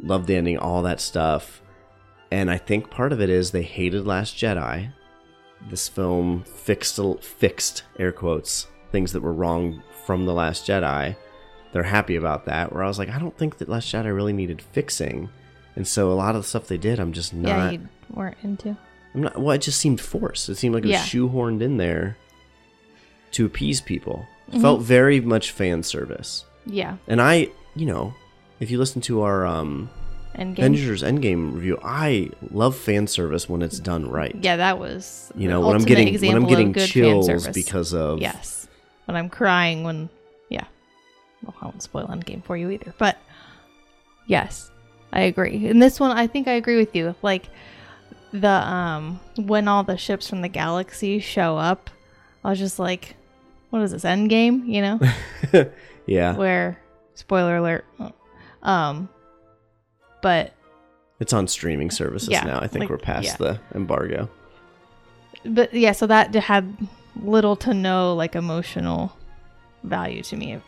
[0.00, 1.60] Loved the ending, all that stuff.
[2.30, 4.92] And I think part of it is they hated Last Jedi.
[5.68, 11.16] This film fixed fixed air quotes things that were wrong from the Last Jedi.
[11.72, 12.72] They're happy about that.
[12.72, 15.28] Where I was like, I don't think that Last Jedi really needed fixing.
[15.78, 17.48] And so a lot of the stuff they did, I'm just not.
[17.48, 17.70] yeah.
[17.70, 18.76] You weren't into.
[19.14, 19.38] I'm not.
[19.40, 20.48] Well, it just seemed forced.
[20.48, 21.04] It seemed like it was Yeah.
[21.04, 22.16] shoehorned in there
[23.30, 24.26] to appease people.
[24.50, 24.60] Mm-hmm.
[24.60, 26.44] Felt very much fan service.
[26.66, 26.96] Yeah.
[27.06, 28.12] And I, you know,
[28.58, 29.88] if you listen to our um,
[30.34, 30.58] Endgame.
[30.58, 34.34] Avengers Endgame review, I love fan service when it's done right.
[34.40, 35.30] Yeah, that was.
[35.36, 38.66] You know, when I'm getting when I'm getting chills because of Yes.
[39.04, 40.08] When I'm crying when
[40.48, 40.64] yeah.
[41.44, 42.92] Well, I won't spoil Endgame for you either.
[42.98, 43.16] But
[44.26, 44.72] yes.
[45.12, 45.66] I agree.
[45.68, 47.14] And this one I think I agree with you.
[47.22, 47.48] Like
[48.32, 51.90] the um when all the ships from the galaxy show up,
[52.44, 53.16] I was just like,
[53.70, 54.66] what is this, Endgame?
[54.66, 55.70] You know?
[56.06, 56.78] yeah, Where
[57.14, 57.84] spoiler alert.
[58.62, 59.08] Um
[60.20, 60.52] but
[61.20, 62.58] it's on streaming services Yeah, now.
[62.60, 63.36] I think like, we're past yeah.
[63.36, 64.28] the embargo.
[65.44, 66.76] but yeah, so that had
[67.22, 69.16] little to no like emotional
[69.84, 70.60] value to me.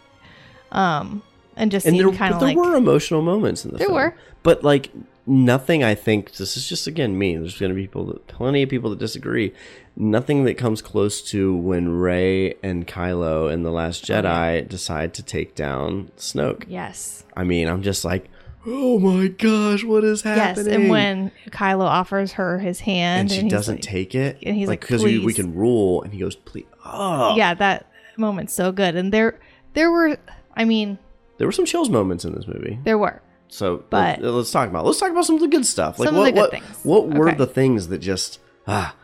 [0.73, 1.23] Um
[1.57, 3.93] and just And there, kind of there like were emotional moments in the film.
[3.93, 4.13] There film.
[4.13, 4.19] were.
[4.43, 4.91] but like
[5.27, 5.85] nothing.
[5.85, 7.37] I think this is just again me.
[7.37, 9.53] There's going to be people, that, plenty of people that disagree.
[9.97, 15.13] Nothing that comes close to when Rey and Kylo in the Last Oh, Jedi decide
[15.15, 16.65] to take down Snoke.
[16.69, 17.25] yes.
[17.37, 18.31] I mean, I'm just like,
[18.67, 20.67] oh my gosh, what is happening?
[20.67, 24.39] Yes, and when Kylo offers her his hand and she he's doesn't like- take it,
[24.43, 26.67] and he's like, because we, we can rule, and he goes, please.
[26.85, 27.87] Oh, Yeah, that
[28.17, 28.95] moment's so good.
[28.97, 29.39] And there
[29.75, 30.17] there were
[30.57, 30.99] I mean,
[31.41, 32.79] There were some chills moments in this movie.
[32.85, 33.23] there were.
[33.49, 35.99] So But- let, us talk about let's talk about some of the good stuff.
[35.99, 36.81] Like Some of what the good what things.
[36.85, 37.39] what were Okay.
[37.39, 38.95] the things that just ah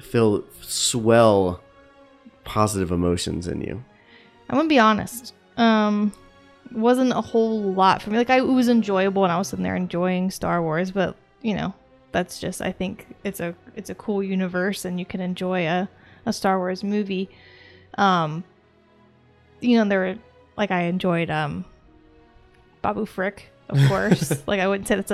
[0.00, 1.60] feel swell
[2.44, 3.82] positive emotions in you?
[4.48, 5.34] I'm gonna be honest.
[5.56, 6.12] Um
[6.72, 8.16] wasn't a whole lot for me.
[8.18, 11.54] Like I it was enjoyable and I was sitting there enjoying Star Wars, but you
[11.56, 11.74] know,
[12.12, 15.88] that's just I think it's a it's a cool universe and you can enjoy a,
[16.26, 17.28] a Star Wars movie.
[17.98, 18.44] Um
[19.60, 20.16] you know, there were
[20.56, 21.64] like I enjoyed um
[22.82, 24.32] Babu Frick, of course.
[24.46, 25.10] like I wouldn't say it's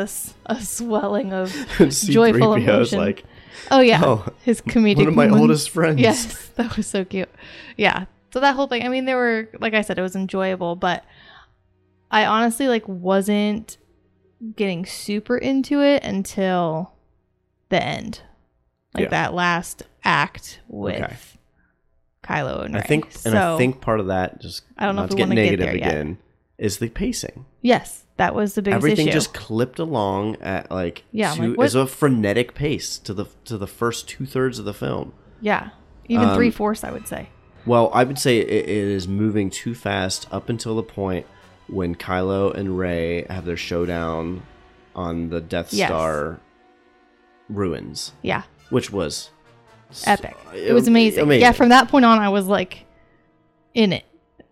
[0.46, 2.98] a swelling of joyful C-3PO emotion.
[2.98, 3.24] like
[3.70, 4.96] Oh yeah, Oh, his comedic.
[4.96, 5.40] one of my moments.
[5.40, 6.00] oldest friends.
[6.00, 7.28] Yes, that was so cute.
[7.76, 8.06] Yeah.
[8.32, 11.04] So that whole thing, I mean, there were like I said, it was enjoyable, but
[12.10, 13.76] I honestly like wasn't
[14.56, 16.92] getting super into it until
[17.68, 18.20] the end.
[18.94, 19.08] Like Yeah.
[19.10, 21.14] that last act with Okay.
[22.22, 22.86] Kylo and I Rey.
[22.86, 25.28] think, and so, I think part of that just I don't know if we get
[25.28, 25.88] wanna get negative yet.
[25.88, 26.18] again
[26.58, 27.44] is the pacing.
[27.60, 28.90] yes, That was the biggest thing.
[28.92, 29.14] Everything issue.
[29.16, 33.58] just clipped along at like Yeah, two, like, as a frenetic pace to the to
[33.58, 35.12] the first two thirds of the film.
[35.40, 35.70] yeah,
[36.08, 37.30] even Um, three fourths, I would say.
[37.66, 41.26] Well, I would say it, it is moving too fast up until the point
[41.68, 44.42] when Kylo and Rey have their showdown
[44.94, 45.88] on the Death Yes.
[45.88, 46.38] Star
[47.48, 49.30] ruins, Yeah, which was
[50.06, 50.36] epic.
[50.54, 51.30] It was amazing.
[51.32, 52.84] Yeah, from that point on, I was like
[53.74, 54.04] in it,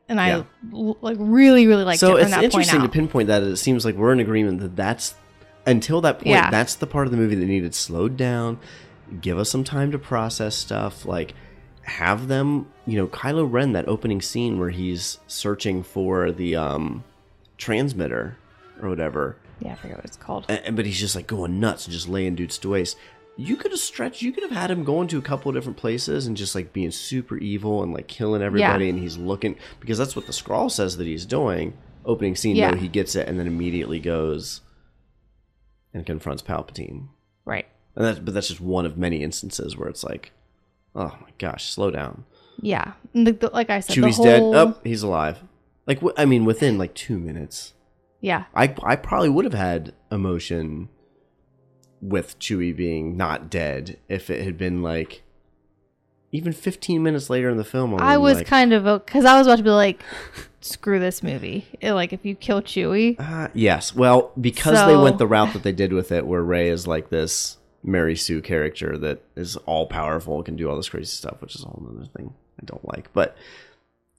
[0.08, 0.42] and I Yeah.
[0.72, 3.42] l- like really, really liked so it from it's that point interesting to pinpoint that.
[3.42, 5.14] It seems like we're in agreement that that's
[5.66, 6.28] until that point.
[6.28, 6.50] Yeah.
[6.50, 8.58] That's the part of the movie that needed slowed down.
[9.20, 11.04] Give us some time to process stuff.
[11.04, 11.34] Like
[11.82, 17.04] have them, you know, Kylo Ren that opening scene where he's searching for the um
[17.58, 18.36] transmitter
[18.80, 19.36] or whatever.
[19.60, 20.46] yeah, I forget what it's called.
[20.48, 22.96] And, but he's just like going nuts and just laying dudes to waste.
[23.40, 24.22] You could have stretched.
[24.22, 26.72] You could have had him going to a couple of different places and just like
[26.72, 28.88] being super evil and like killing everybody.
[28.90, 31.72] And he's looking because that's what the scroll says that he's doing.
[32.04, 32.74] Opening scene, Yeah.
[32.76, 34.60] he gets it and then immediately goes
[35.92, 37.08] and confronts Palpatine.
[37.44, 37.66] Right.
[37.96, 40.32] And that's but that's just one of many instances where it's like,
[40.94, 42.24] oh my gosh, slow down.
[42.60, 42.92] Yeah.
[43.14, 44.40] The, the- like I said, Chewie's the dead.
[44.40, 45.38] whole, Oh, he's alive.
[45.86, 47.74] Like wh- I mean, within like two minutes.
[48.20, 48.44] Yeah.
[48.54, 50.88] I I probably would have had emotion
[52.00, 55.22] with Chewie being not dead if it had been like
[56.32, 57.94] even 15 minutes later in the film.
[58.00, 60.02] I was like, kind of because I was about to be like,
[60.60, 61.66] screw this movie.
[61.80, 63.94] It, like if you kill Chewie, uh, yes.
[63.94, 67.10] Well, because they went the route that they did with it, where Rey is like
[67.10, 71.54] this Mary Sue character that is all powerful, can do all this crazy stuff, which
[71.54, 73.12] is a whole other thing I don't like.
[73.12, 73.36] But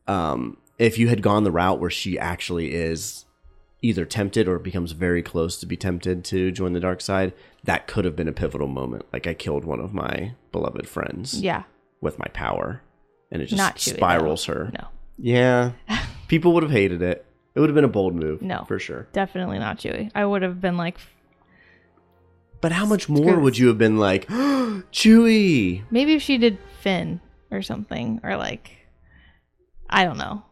[0.07, 3.25] um, if you had gone the route where she actually is
[3.81, 7.87] either tempted or becomes very close to be tempted to join the dark side, that
[7.87, 9.05] could have been a pivotal moment.
[9.13, 11.63] Like I killed one of my beloved friends yeah,
[12.01, 12.81] with my power,
[13.31, 13.97] and it just Not Chewie, though.
[13.97, 14.71] spirals her.
[14.73, 15.71] no, Yeah,
[16.27, 17.25] people would have hated it.
[17.53, 18.63] It would have been a bold move, No.
[18.67, 19.07] for sure.
[19.13, 20.09] definitely not Chewie.
[20.15, 20.97] I would have been like,
[22.61, 24.25] But how much more would you have been like,
[24.91, 25.83] Chewie?
[25.91, 27.19] maybe if she did Finn
[27.51, 28.71] or something, or like,
[29.89, 30.43] I don't know,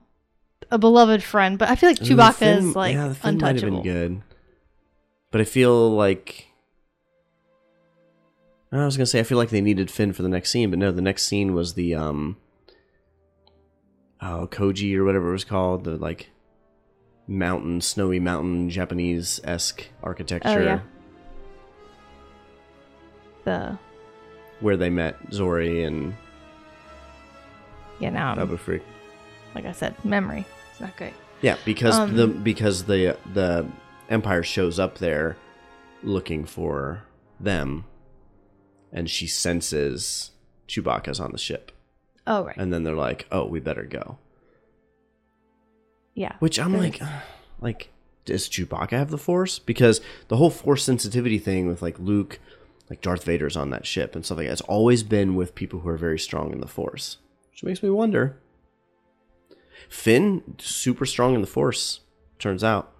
[0.69, 1.57] a beloved friend.
[1.57, 3.63] But I feel like Ooh, the Chewbacca Finn- is like yeah, the Finn might have
[3.63, 3.81] untouchable.
[3.83, 4.21] been good.
[5.31, 6.47] But I feel like
[8.71, 10.79] I was gonna say I feel like they needed Finn for the next scene, but
[10.79, 12.37] no, the next scene was the um
[14.21, 16.29] oh Koji or whatever it was called, the like
[17.27, 20.79] mountain, snowy mountain Japanese esque architecture Oh, yeah.
[23.45, 23.77] The
[24.59, 26.13] where they met Zori and
[27.99, 28.81] yeah now I'm, Freak.
[29.55, 30.45] like I said, memory.
[30.71, 31.13] It's not great.
[31.41, 33.65] Yeah, because Um, the because the the
[34.09, 35.37] Empire shows up there
[36.03, 37.03] looking for
[37.39, 37.85] them,
[38.91, 40.31] and she senses
[40.67, 41.71] Chewbacca's on the ship,
[42.27, 44.17] Oh right, and then they're like, "Oh, we better go."
[46.15, 46.35] yeah.
[46.39, 47.01] Which I'm like,
[47.61, 47.91] like,
[48.25, 49.57] does Chewbacca have the Force?
[49.57, 52.39] Because the whole Force sensitivity thing with like Luke,
[52.89, 55.79] like Darth Vader's on that ship and stuff like that, it's always been with people
[55.79, 57.17] who are very strong in the Force,
[57.51, 58.37] which makes me wonder.
[59.87, 62.01] Finn, super strong in the Force,
[62.37, 62.91] turns out,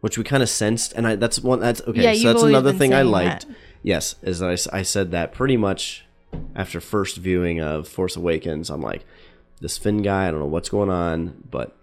[0.00, 2.02] which we kind of sensed, and I that's one that's okay.
[2.02, 3.46] Yeah, so that's another thing I liked.
[3.46, 3.56] that.
[3.84, 6.06] Yes, is that I I, said that pretty much
[6.56, 8.70] after first viewing of Force Awakens.
[8.70, 9.04] I'm like,
[9.60, 11.76] this Finn guy, I don't know what's going on, but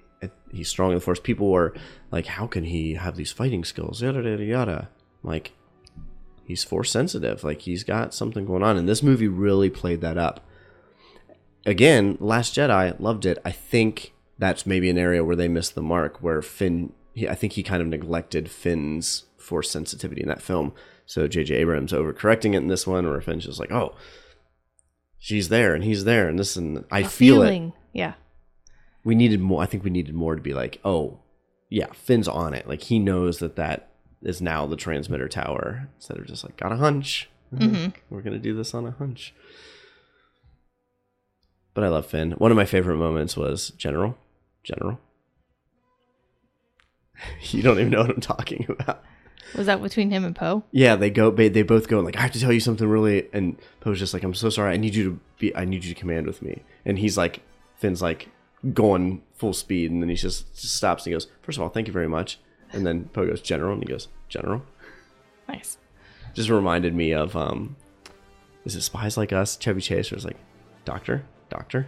[0.52, 1.20] he's strong in the Force.
[1.20, 1.76] People were
[2.12, 4.02] like, how can he have these fighting skills?
[4.02, 4.90] Yada yada yada.
[5.24, 5.52] I'm like,
[6.44, 7.44] he's Force sensitive.
[7.44, 10.44] Like he's got something going on, and this movie really played that up.
[11.68, 13.38] Again, Last Jedi loved it.
[13.46, 16.94] I think that's maybe an area where they missed the mark, where Finn.
[17.14, 20.74] He, I think he kind of neglected Finn's Force sensitivity in that film.
[21.12, 21.56] So J.J.
[21.56, 23.94] Abrams overcorrecting it in this one, where Finn's just like, oh,
[25.20, 27.74] she's there and he's there and this and I A feel it.
[27.92, 28.14] Yeah,
[29.04, 29.62] We needed more.
[29.62, 31.20] I think we needed more to be like, oh,
[31.68, 32.66] yeah, Finn's on it.
[32.66, 33.90] Like he knows that that
[34.22, 37.30] is now the transmitter tower instead of just like got a hunch.
[37.54, 37.94] Mhm.
[38.10, 39.34] We're gonna do this on a hunch.
[41.74, 42.32] But I love Finn.
[42.38, 44.18] One of my favorite moments was General.
[44.64, 44.98] General.
[47.52, 49.04] you don't even know what I'm talking about.
[49.56, 50.64] Was that between him and Poe?
[50.72, 51.32] Yeah, they go.
[51.32, 53.28] They, they both go like, I have to tell you something really.
[53.34, 54.74] And Poe's just like, I'm so sorry.
[54.74, 55.56] I need you to be.
[55.56, 56.64] I need you to command with me.
[56.86, 57.42] And he's like,
[57.78, 58.30] Finn's like
[58.74, 61.70] going full speed, and then he just, just stops and he goes, First of all,
[61.70, 62.40] thank you very much.
[62.74, 64.64] And then Poe goes, General, and he goes, General.
[65.48, 65.78] Nice.
[66.34, 67.76] Just reminded me of um,
[68.64, 69.58] is it Spies Like Us?
[69.58, 70.38] Chevy Chase was like,
[70.86, 71.88] Doctor, Doctor.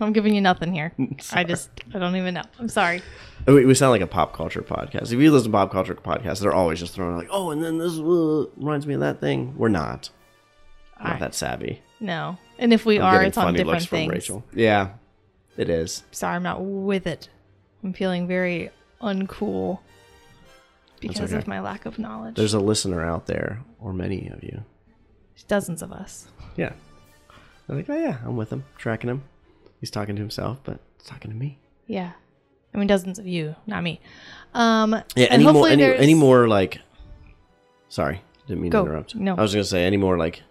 [0.00, 0.92] I'm giving you nothing here.
[1.32, 2.42] I just I don't even know.
[2.58, 3.02] I'm sorry.
[3.46, 5.12] We, we sound like a pop culture podcast.
[5.12, 7.78] If you listen to pop culture podcasts, they're always just throwing like, oh, and then
[7.78, 9.54] this uh, reminds me of that thing.
[9.56, 10.10] We're not.
[11.02, 11.82] Not that savvy.
[11.98, 12.38] No.
[12.58, 14.12] And if we I'm are, it's on different things.
[14.12, 14.44] Rachel.
[14.54, 14.90] Yeah,
[15.56, 16.04] it is.
[16.12, 17.28] Sorry, I'm not with it.
[17.82, 19.80] I'm feeling very uncool
[21.00, 21.38] because okay.
[21.38, 22.36] of my lack of knowledge.
[22.36, 24.62] There's a listener out there, or many of you.
[25.48, 26.28] dozens of us.
[26.56, 26.72] Yeah.
[27.68, 29.22] I'm like, oh yeah, I'm with him, tracking him.
[29.80, 31.58] He's talking to himself, but he's talking to me.
[31.86, 32.12] Yeah.
[32.74, 34.00] I mean, dozens of you, not me.
[34.54, 35.26] Um, Yeah.
[35.30, 35.68] Any more?
[35.68, 36.80] Any, any more like?
[37.88, 38.84] Sorry, didn't mean Go.
[38.84, 39.14] to interrupt.
[39.14, 39.34] No.
[39.36, 40.42] I was gonna say any more like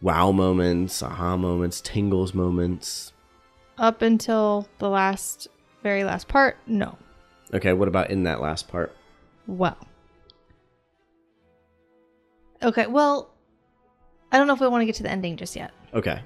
[0.00, 3.12] wow moments, aha moments, tingles moments.
[3.78, 5.48] Up until the last,
[5.82, 6.98] very last part, no.
[7.54, 8.94] Okay, what about in that last part?
[9.46, 9.78] Well.
[12.62, 13.30] Okay, well,
[14.32, 15.70] I don't know if we want to get to the ending just yet.
[15.94, 16.20] Okay.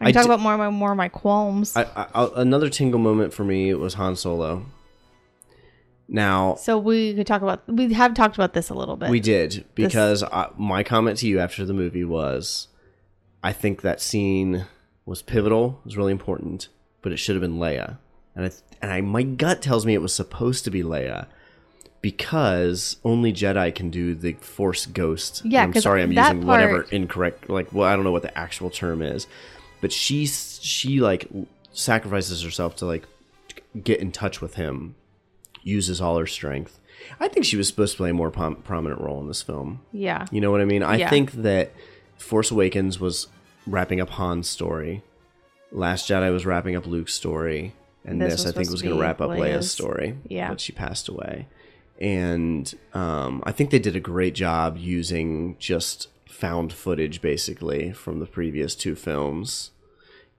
[0.00, 1.76] I can I talk d- about more of my more of my qualms.
[1.76, 4.66] I, I, another tingle moment for me was Han Solo.
[6.10, 9.10] Now so we could talk about we have talked about this a little bit.
[9.10, 12.68] we did because I, my comment to you after the movie was,
[13.42, 14.66] I think that scene
[15.04, 16.68] was pivotal, was really important,
[17.02, 17.98] but it should have been Leia,
[18.34, 21.26] and I, and I my gut tells me it was supposed to be Leia,
[22.02, 25.42] because only Jedi can do the Force Ghost.
[25.44, 28.70] Yeah, I'm sorry, I'm using whatever incorrect, like well, I don't know what the actual
[28.70, 29.26] term is,
[29.80, 31.28] but she she like
[31.72, 33.06] sacrifices herself to like
[33.82, 34.94] get in touch with him,
[35.62, 36.78] uses all her strength.
[37.20, 39.80] I think she was supposed to play a more prom- prominent role in this film.
[39.92, 40.26] yeah.
[40.32, 40.82] You know what I mean?
[40.82, 41.10] I Yeah.
[41.10, 41.72] think that
[42.16, 43.28] Force Awakens was
[43.66, 45.02] wrapping up Han's story.
[45.70, 47.74] Last Jedi was wrapping up Luke's story.
[48.04, 49.70] And This this, I think, was going to wrap up Leia's Leia's.
[49.70, 50.16] story.
[50.26, 50.48] Yeah.
[50.48, 51.46] But she passed away.
[51.98, 58.20] And um, I think they did a great job using just found footage, basically, from
[58.20, 59.72] the previous two films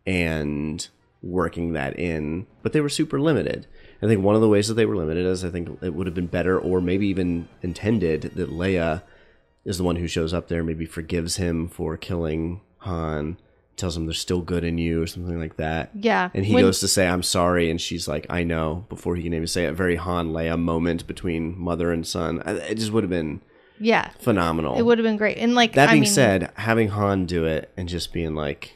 [0.06, 0.88] and
[1.22, 2.48] working that in.
[2.64, 3.68] But they were super limited.
[4.02, 6.08] I think one of the ways that they were limited is I think it would
[6.08, 9.04] have been better or maybe even intended that Leia
[9.66, 13.38] is the one who shows up there, maybe forgives him for killing Han,
[13.80, 15.90] tells him there's still good in you or something like that.
[15.96, 16.30] Yeah.
[16.34, 17.70] And he When- goes to say, I'm sorry.
[17.72, 19.70] And she's like, I know, before he can even say it.
[19.70, 22.42] A very Han Leia moment between mother and son.
[22.46, 23.42] It just would have been
[23.80, 24.10] Yeah.
[24.20, 24.78] phenomenal.
[24.78, 25.38] It would have been great.
[25.38, 28.76] And like that I being mean, said, having Han do it and just being like,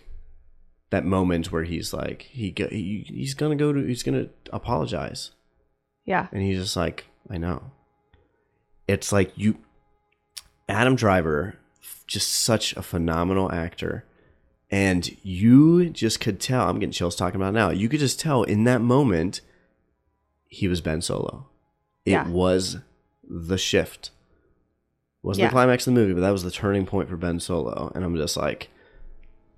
[0.89, 5.31] that moment where he's like, he, go, he he's gonna go to, he's gonna apologize.
[6.05, 6.27] Yeah.
[6.31, 7.71] And he's just like, I know.
[8.87, 9.57] It's like you,
[10.69, 11.57] Adam Driver,
[12.05, 14.05] just such a phenomenal actor.
[14.73, 17.69] And you just could tell, I'm getting chills talking about it now.
[17.69, 19.41] You could just tell in that moment,
[20.47, 21.47] he was Ben Solo.
[22.05, 22.27] It Yeah.
[22.27, 22.77] was
[23.23, 24.09] the shift.
[25.21, 25.47] Wasn't Yeah.
[25.49, 27.91] the climax of the movie, but that was the turning point for Ben Solo.
[27.93, 28.69] And I'm just like,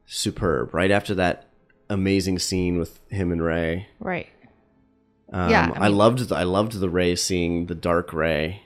[0.06, 0.74] superb.
[0.74, 1.48] Right after that
[1.90, 3.88] amazing scene with him and Rey.
[4.02, 4.28] Right.
[5.32, 8.64] Um, Yeah, I I, loved the, I loved the Rey seeing the dark Rey.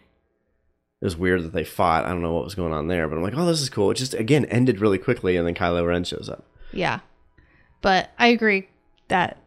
[1.02, 2.06] It was weird that they fought.
[2.06, 3.90] I don't know what was going on there, but I'm like, oh, this is cool.
[3.92, 6.46] It just again ended really quickly, and then Kylo Ren shows up.
[6.74, 7.00] Yeah.
[7.82, 8.68] But I agree
[9.08, 9.38] that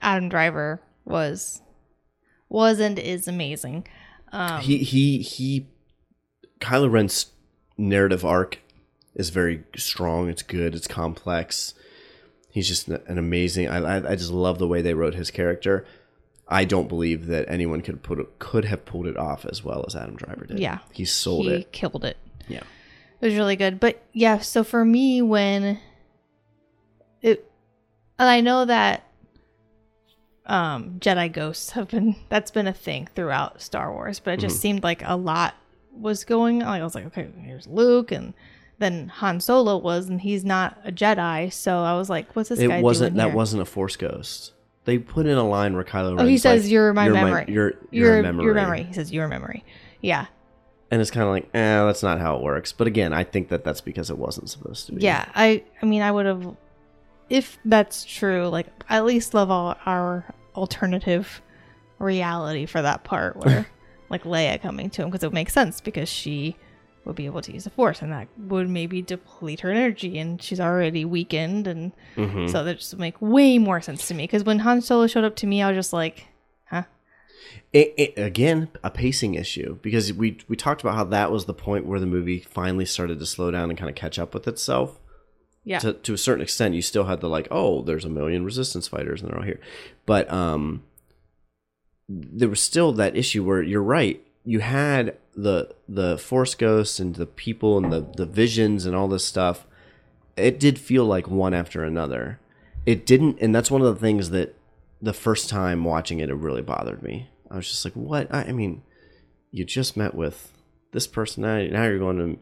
[0.00, 1.60] Adam Driver was
[2.48, 3.86] was and is amazing.
[4.32, 5.66] Um he he he.
[6.60, 7.26] Kylo Ren's
[7.76, 8.60] narrative arc
[9.14, 10.30] is very strong.
[10.30, 10.74] It's good.
[10.74, 11.74] It's complex.
[12.50, 13.68] He's just an amazing.
[13.68, 15.84] I, I just love the way they wrote his character.
[16.48, 19.84] I don't believe that anyone could put it, could have pulled it off as well
[19.86, 20.58] as Adam Driver did.
[20.58, 20.78] Yeah.
[20.92, 21.58] he sold he it.
[21.58, 22.16] He killed it.
[22.48, 22.62] Yeah.
[23.20, 23.80] It was really good.
[23.80, 25.78] But yeah, so for me when
[27.22, 27.50] it
[28.18, 29.04] and I know that
[30.46, 34.58] um Jedi ghosts have been that's been a thing throughout Star Wars, but it just
[34.58, 34.60] Mhm.
[34.60, 35.54] seemed like a lot
[35.92, 36.80] was going on.
[36.80, 38.34] I was like, okay, here's Luke and
[38.78, 42.58] then Han Solo was and he's not a Jedi, so I was like, what's this
[42.58, 44.52] guy it wasn't that wasn't a Force ghost.
[44.84, 46.20] They put in a line where Kylo.
[46.20, 47.46] Oh, he says like, you're my memory.
[47.48, 48.44] you're, you're your a memory.
[48.44, 48.82] your memory.
[48.82, 49.64] He says your memory.
[50.02, 50.26] Yeah.
[50.90, 52.72] and it's kind of like, eh, that's not how it works.
[52.72, 55.02] But again, I think that that's because it wasn't supposed to be.
[55.02, 56.54] Yeah, I I mean I would have
[57.30, 61.40] if that's true, like at least love all our alternative
[61.98, 63.66] reality for that part where
[64.10, 66.56] like Leia coming to him because it makes sense because she
[67.06, 70.42] would be able to use the force and that would maybe deplete her energy and
[70.42, 72.48] she's already weakened and Mhm.
[72.50, 75.24] so that just would make way more sense to me because when Han Solo showed
[75.24, 76.26] up to me I was just like
[76.66, 76.84] huh
[77.72, 81.54] It, it, again, a pacing issue because we we talked about how that was the
[81.54, 84.46] point where the movie finally started to slow down and kind of catch up with
[84.48, 84.98] itself.
[85.64, 88.44] yeah To to a certain extent, you still had the like, oh, there's a million
[88.44, 89.60] resistance fighters and they're all here,
[90.06, 90.82] but um,
[92.08, 94.23] there was still that issue where you're right.
[94.44, 99.08] You had the the force ghosts and the people and the the visions and all
[99.08, 99.66] this stuff.
[100.36, 102.40] It did feel like one after another.
[102.86, 104.54] It didn't, and that's one of the things that
[105.00, 107.28] the first time watching it, it really bothered me.
[107.50, 108.32] I was just like, what?
[108.34, 108.82] I, I mean,
[109.50, 110.52] you just met with
[110.92, 111.62] this person now.
[111.62, 112.38] Now you're going to.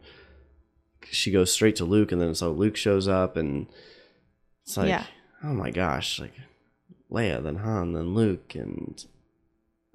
[1.11, 3.67] She goes straight to Luke, and then so Luke shows up, and
[4.63, 5.05] it's like, Yeah.
[5.43, 6.33] oh my gosh, like
[7.11, 9.05] Leia, then Han, then Luke, and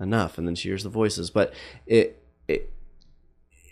[0.01, 1.30] enough, and then she hears the voices.
[1.30, 1.53] But
[1.86, 2.72] it it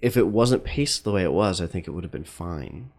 [0.02, 2.90] if it wasn't paced the way it was, I think it would have been fine.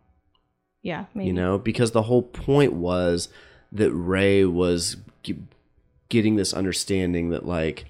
[0.82, 1.28] Yeah, maybe.
[1.28, 3.30] You know, because the whole point was
[3.72, 5.44] that Rey was g-
[6.10, 7.86] getting this understanding that like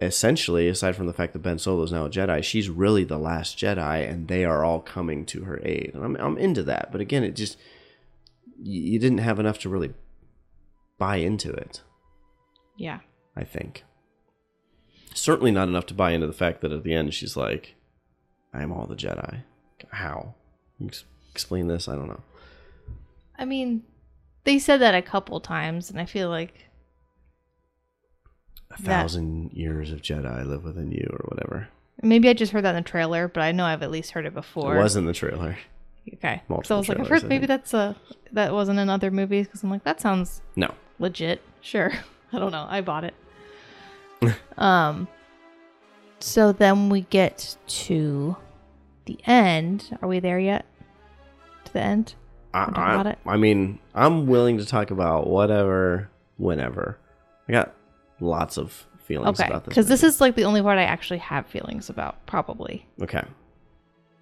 [0.00, 3.18] essentially aside from the fact that Ben Solo is now a Jedi, she's really the
[3.18, 5.92] last Jedi and they are all coming to her aid.
[5.94, 6.90] And I'm I'm into that.
[6.92, 7.56] But again, it just
[8.60, 9.92] you, you didn't have enough to really
[10.98, 11.82] buy into it,
[12.76, 13.00] Yeah.
[13.36, 13.82] I think.
[15.14, 17.74] Certainly not enough to buy into the fact that at the end she's like
[18.54, 19.42] I am all the Jedi.
[19.90, 20.34] How?
[20.84, 21.88] Ex- explain this?
[21.88, 22.20] I don't know.
[23.38, 23.82] I mean,
[24.44, 26.66] they said that a couple times, and I feel like
[28.70, 31.68] A That- thousand years of Jedi live within you, or whatever.
[32.02, 34.26] maybe I just heard that in the trailer, but I know I've at least heard
[34.26, 34.76] it before.
[34.76, 35.56] It was in the trailer.
[36.14, 36.42] okay.
[36.48, 37.96] So multiple I was like, I've trailers, heard maybe that's a
[38.32, 40.74] that wasn't in other movies because I'm like that sounds No.
[40.98, 41.42] legit.
[41.60, 41.92] Sure.
[42.32, 42.66] I don't know.
[42.68, 43.14] I bought it.
[44.58, 45.08] um.
[46.20, 48.36] So then we get to
[49.06, 49.96] the end.
[50.00, 50.64] Are we there yet?
[51.64, 52.14] To the end.
[52.54, 53.18] I, Wanna talk about I, it?
[53.26, 56.98] I mean, I'm willing to talk about whatever, whenever.
[57.48, 57.74] I got
[58.20, 59.48] lots of feelings Okay.
[59.48, 59.72] about this.
[59.72, 63.24] Because this is like the only part I actually have feelings about, probably okay.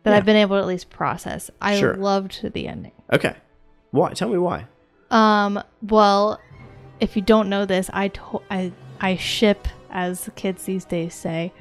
[0.05, 0.16] that Yeah.
[0.16, 1.51] I've been able to at least process.
[1.61, 1.94] I Sure.
[1.96, 2.92] loved the ending.
[3.12, 3.34] Okay.
[3.90, 4.12] Why?
[4.14, 4.66] Tell me why.
[5.11, 5.62] Um.
[5.82, 6.40] Well,
[7.01, 11.14] if you don't know this, I to- I I ship, as the kids these days
[11.14, 11.53] say,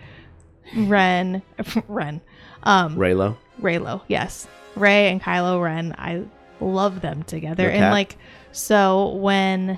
[0.76, 1.42] Ren,
[1.88, 2.22] Ren,
[2.64, 3.38] um, Reylo.
[3.62, 4.02] Reylo.
[4.08, 5.96] Yes, Rey and Kylo Ren.
[5.98, 6.24] I
[6.60, 7.92] love them together, No and cap.
[7.94, 8.18] like
[8.52, 9.78] so when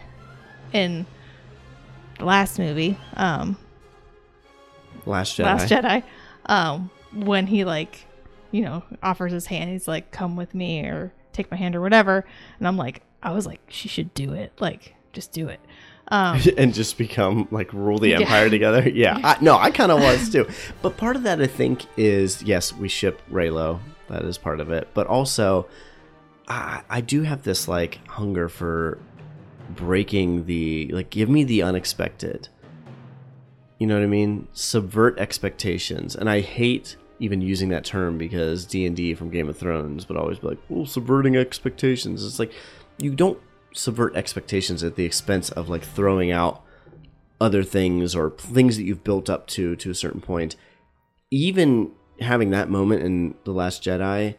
[0.73, 1.05] in
[2.19, 3.57] the last movie, um,
[5.05, 5.43] Last Jedi.
[5.45, 6.03] Last Jedi,
[6.45, 8.05] um, when he like,
[8.51, 11.81] you know, offers his hand, he's like, "Come with me" or "Take my hand" or
[11.81, 12.25] whatever,
[12.59, 15.59] and I'm like, I was like, she should do it, like, just do it.
[16.11, 18.19] Um, and just become like rule the Yeah.
[18.19, 18.87] empire together.
[18.93, 20.47] Yeah, I, no, I kind of was too.
[20.81, 23.79] But part of that, I think, is yes, we ship Reylo.
[24.09, 24.89] That is part of it.
[24.93, 25.67] But also,
[26.47, 28.99] I, I do have this like hunger for
[29.69, 31.09] breaking the like.
[31.09, 32.49] Give me the unexpected.
[33.79, 34.47] You know what I mean?
[34.53, 39.47] Subvert expectations, and I hate even using that term because D and D from Game
[39.49, 42.51] of Thrones would always be like, "Well, subverting expectations." It's like
[42.97, 43.39] you don't
[43.73, 46.63] subvert expectations at the expense of like throwing out
[47.39, 50.55] other things or things that you've built up to to a certain point.
[51.31, 54.35] Even having that moment in the Last Jedi,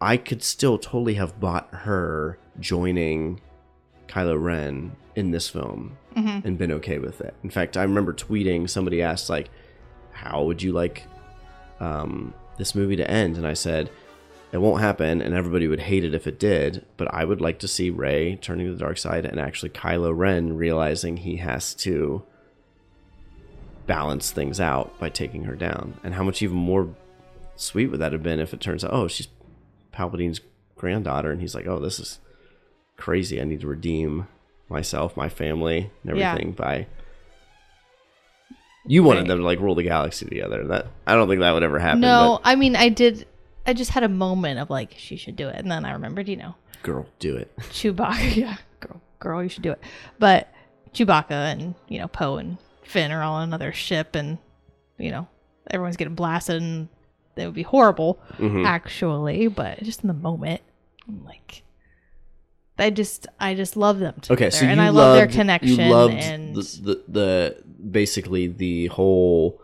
[0.00, 3.40] I could still totally have bought her joining
[4.06, 6.44] Kylo Ren in this film mhm.
[6.44, 7.34] and been okay with it.
[7.42, 9.50] In fact, I remember tweeting somebody asked like,
[10.12, 11.04] "How would you like
[11.80, 13.90] um, this movie to end?" And I said,
[14.54, 16.86] "It won't happen, and everybody would hate it if it did.
[16.96, 20.16] But I would like to see Rey turning to the dark side and actually Kylo
[20.16, 22.22] Ren realizing he has to
[23.88, 25.98] balance things out by taking her down.
[26.04, 26.94] And how much even more
[27.56, 29.26] sweet would that have been if it turns out, oh, she's
[29.92, 30.40] Palpatine's
[30.76, 32.20] granddaughter, and he's like, oh, this is
[32.96, 33.40] crazy.
[33.40, 34.28] I need to redeem
[34.68, 36.30] myself, my family, and Yeah.
[36.30, 36.86] everything by.
[38.86, 39.28] You wanted Right.
[39.28, 40.64] them to like rule the galaxy together.
[40.68, 42.00] That I don't think that would ever happen.
[42.02, 43.26] no, I mean, I did.
[43.66, 46.28] I just had a moment of like, she should do it, and then I remembered,
[46.28, 47.54] you know, girl, do it.
[47.58, 48.34] Chewbacca.
[48.36, 49.80] Yeah, girl, girl, you should do it.
[50.18, 50.52] But
[50.92, 54.38] Chewbacca and you know Poe and Finn are all on another ship, and
[54.98, 55.26] you know
[55.70, 56.88] everyone's getting blasted, and
[57.36, 58.64] it would be horrible, Mhm.
[58.66, 59.48] actually.
[59.48, 60.60] But just in the moment,
[61.08, 61.62] I'm like,
[62.78, 65.68] I just, I just love them together, Okay, so and I loved, love their connection.
[65.86, 69.60] You loved and the, the the basically the whole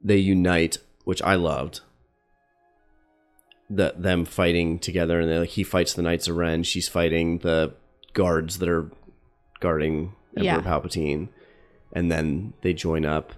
[0.00, 1.80] they unite, which I loved.
[3.72, 7.72] That them fighting together, and like he fights the Knights of Ren, she's fighting the
[8.14, 8.90] guards that are
[9.60, 10.60] guarding Emperor Yeah.
[10.60, 11.28] Palpatine,
[11.92, 13.32] and then they join up,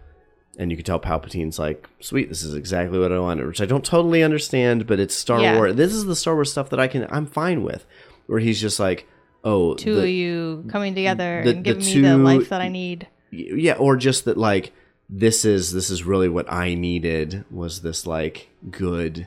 [0.59, 3.66] and you can tell Palpatine's like, "Sweet, this is exactly what I wanted," which I
[3.66, 5.57] don't totally understand, but it's Star Yeah.
[5.57, 5.74] Wars.
[5.74, 7.85] This is the Star Wars stuff that I can, I'm fine with,
[8.26, 9.07] where he's just like,
[9.45, 12.61] "Oh, two the- of you coming together the- and the giving me the life that
[12.62, 13.07] I need.
[13.30, 14.72] yeah or just that like
[15.11, 19.26] this is this is really what i needed was this like good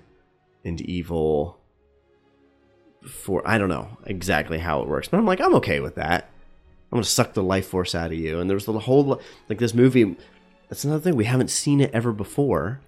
[0.65, 1.59] and evil
[3.07, 6.29] for i don't know exactly how it works but i'm like i'm okay with that
[6.91, 9.73] i'm gonna suck the life force out of you and there's the whole like this
[9.75, 10.15] movie
[10.69, 12.81] that's another thing we haven't seen it ever before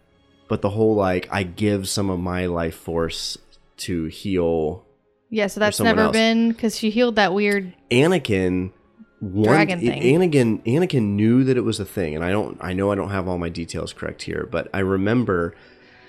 [0.47, 3.37] but the whole like i give some of my life force
[3.77, 4.83] to heal
[5.29, 6.13] Yeah, so that's never else.
[6.13, 7.73] been because she healed that weird.
[7.91, 8.71] Anakin
[9.19, 10.01] one, Dragon thing.
[10.01, 12.57] Anakin Anakin knew that it was a thing, and I don't.
[12.59, 15.53] I know I don't have all my details correct here, but I remember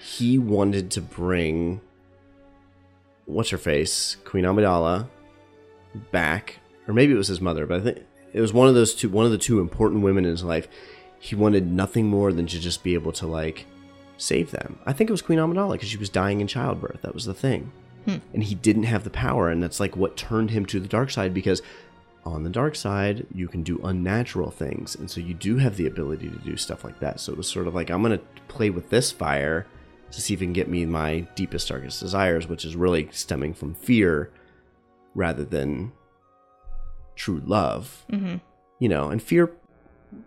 [0.01, 1.81] he wanted to bring
[3.27, 5.09] what's her face Queen Amidala
[6.11, 7.99] back, or maybe it was his mother, but I think
[8.33, 9.09] it was one of those two.
[9.09, 10.69] One of the two important women in his life.
[11.21, 13.67] he wanted nothing more than to just be able to like
[14.17, 14.79] save them.
[14.87, 17.03] I think it was Queen Amidala because she was dying in childbirth.
[17.03, 17.73] That was the thing.
[18.05, 18.17] Hmm.
[18.33, 21.11] And he didn't have the power, and that's like what turned him to the dark
[21.11, 21.63] side because
[22.25, 24.95] on the dark side, you can do unnatural things.
[24.95, 27.21] And so you do have the ability to do stuff like that.
[27.21, 29.67] So it was sort of like, I'm going to play with this fire
[30.11, 33.55] to see if it can get me my deepest, darkest desires, which is really stemming
[33.55, 34.33] from fear
[35.15, 35.93] rather than
[37.17, 38.05] true love.
[38.11, 38.37] Mm-hmm.
[38.79, 39.53] You know, and fear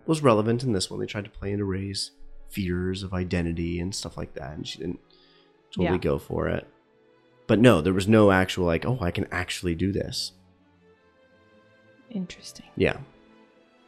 [0.06, 1.00] was relevant in this one.
[1.00, 2.12] They tried to play into Rey's
[2.48, 5.00] fears of identity and stuff like that, and she didn't
[5.74, 6.02] totally Yeah.
[6.02, 6.66] go for it.
[7.46, 10.32] But no, there was no actual, like, oh, I can actually do this.
[12.10, 12.66] Interesting.
[12.76, 12.98] Yeah.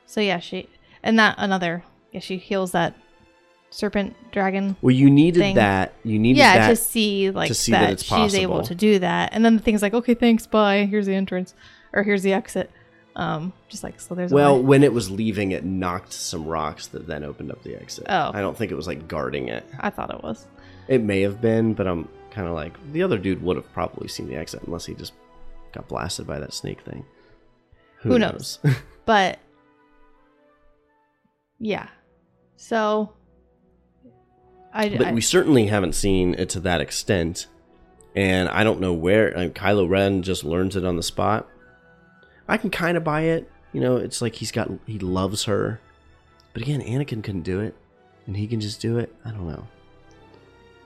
[0.06, 0.68] So yeah, she
[1.02, 2.94] and that another yeah she heals that
[3.74, 4.76] serpent dragon.
[4.80, 5.56] Well, you needed Thing.
[5.56, 5.94] that.
[6.04, 6.68] You needed yeah, that.
[6.68, 9.62] to see like to see that, that she's able to do that, and then the
[9.62, 10.86] thing's like, okay, thanks, bye.
[10.86, 11.54] Here's the entrance,
[11.92, 12.70] or here's the exit.
[13.16, 16.86] Um, just like so, there's a well, when it was leaving, it knocked some rocks
[16.88, 18.06] that then opened up the exit.
[18.08, 18.30] Oh.
[18.32, 19.64] I don't think it was like guarding it.
[19.80, 20.46] I thought it was.
[20.88, 24.08] It may have been, but I'm kind of like the other dude would have probably
[24.08, 25.12] seen the exit unless he just
[25.72, 27.04] got blasted by that snake thing.
[27.98, 28.58] Who knows?
[29.06, 29.38] But
[31.58, 31.88] yeah,
[32.56, 33.12] so
[34.74, 37.46] I, but I we certainly haven't seen it to that extent,
[38.14, 39.36] and I don't know where.
[39.36, 41.48] Uh, Kylo Ren just learns it on the spot.
[42.48, 43.50] I can kind of buy it.
[43.72, 45.80] You know, it's like he's got he loves her,
[46.52, 47.74] but again, Anakin couldn't do it,
[48.26, 49.14] and he can just do it.
[49.24, 49.66] I don't know.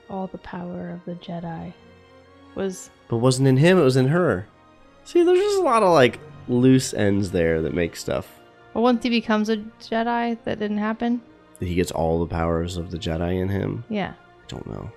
[0.09, 1.73] all the power of the Jedi
[2.55, 4.47] was But wasn't in him, it was in her.
[5.03, 8.27] See, there's just a lot of like loose ends there that make stuff.
[8.73, 11.21] well once he becomes a Jedi that didn't happen.
[11.59, 13.83] That he gets all the powers of the Jedi in him.
[13.89, 14.89] Yeah, I don't know.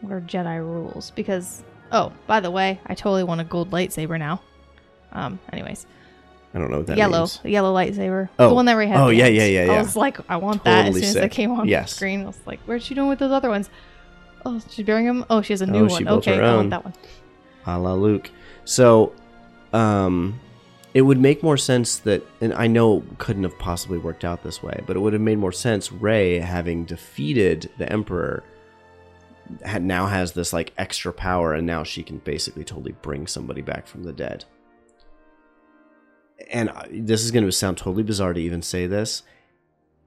[0.00, 1.10] what are Jedi rules?
[1.12, 1.62] Because
[1.92, 4.40] oh, by the way, I totally want a gold lightsaber now.
[5.12, 5.86] Um, anyways,
[6.54, 7.40] I don't know what that yellow, means.
[7.40, 8.28] the yellow lightsaber.
[8.38, 8.48] Oh.
[8.48, 8.98] the one that Rey had.
[9.00, 11.24] Oh, the yeah, yeah, yeah, I was like, I want that as Totally soon as
[11.24, 11.94] it came on Yes.
[11.94, 12.22] screen.
[12.22, 13.68] I was like, where's she doing with those other ones?
[14.46, 15.24] Oh, she's bearing them.
[15.28, 16.08] Oh, she has a new Oh, one.
[16.08, 16.94] Okay, I want that one.
[17.66, 18.30] a la Luke.
[18.64, 19.12] So,
[19.72, 20.38] um,
[20.94, 24.42] it would make more sense that, and I know it couldn't have possibly worked out
[24.42, 25.92] this way, but it would have made more sense.
[25.92, 28.42] Rey, having defeated the Emperor,
[29.62, 33.62] had, now has this like extra power, and now she can basically totally bring somebody
[33.62, 34.44] back from the dead.
[36.50, 39.22] And I- this is going to sound totally bizarre to even say this.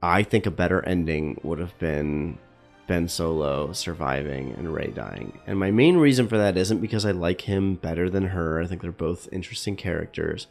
[0.02, 2.40] I think a better ending would have been
[2.88, 5.40] Ben Solo surviving and Rey dying.
[5.46, 8.60] And my main reason for that isn't because I like him better than her.
[8.60, 10.48] I think they're both interesting characters.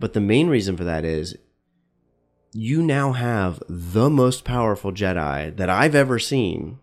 [0.00, 1.36] But the main reason for that is
[2.52, 6.78] you now have the most powerful Jedi that I've ever seen.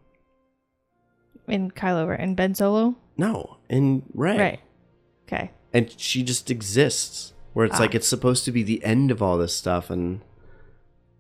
[1.48, 2.96] In Kylo Ren and Ben Solo.
[3.18, 4.38] No, in Rey.
[4.38, 4.60] Right.
[5.28, 5.52] Okay.
[5.74, 7.34] And she just exists.
[7.54, 7.82] Where it's Ah.
[7.82, 10.22] like it's supposed to be the end of all this stuff and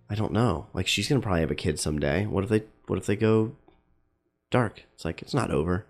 [0.09, 0.67] I don't know.
[0.73, 2.25] Like she's gonna probably have a kid someday.
[2.25, 3.55] What if they what if they go
[4.51, 4.83] dark?
[4.95, 5.85] It's like it's not over.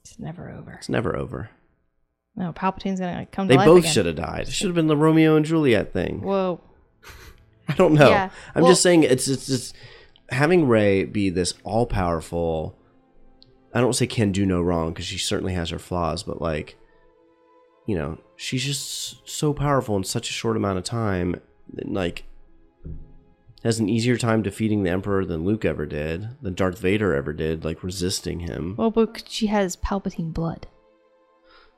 [0.00, 0.72] It's never over.
[0.72, 1.50] It's never over.
[2.34, 4.48] No, Palpatine's gonna like, come They to life They both should have died.
[4.48, 6.22] It should have been the Romeo and Juliet thing.
[6.22, 6.60] Whoa.
[7.68, 8.08] I don't know.
[8.08, 9.76] Yeah, I'm well- just saying it's it's just
[10.30, 12.78] having Rey be this all powerful.
[13.74, 16.76] I don't say can do no wrong because she certainly has her flaws, but like,
[17.86, 21.40] you know, she's just so powerful in such a short amount of time.
[21.78, 22.24] and, Like,
[23.64, 27.32] has an easier time defeating the Emperor than Luke ever did, than Darth Vader ever
[27.32, 28.74] did, like resisting him.
[28.76, 30.66] Well, but she has Palpatine blood.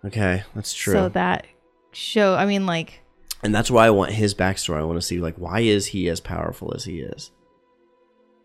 [0.05, 0.93] Okay, that's true.
[0.95, 1.47] So that
[1.93, 2.35] show.
[2.35, 3.01] I mean, like,
[3.43, 4.79] and that's why I want his backstory.
[4.79, 7.31] I want to see like why is he as powerful as he is.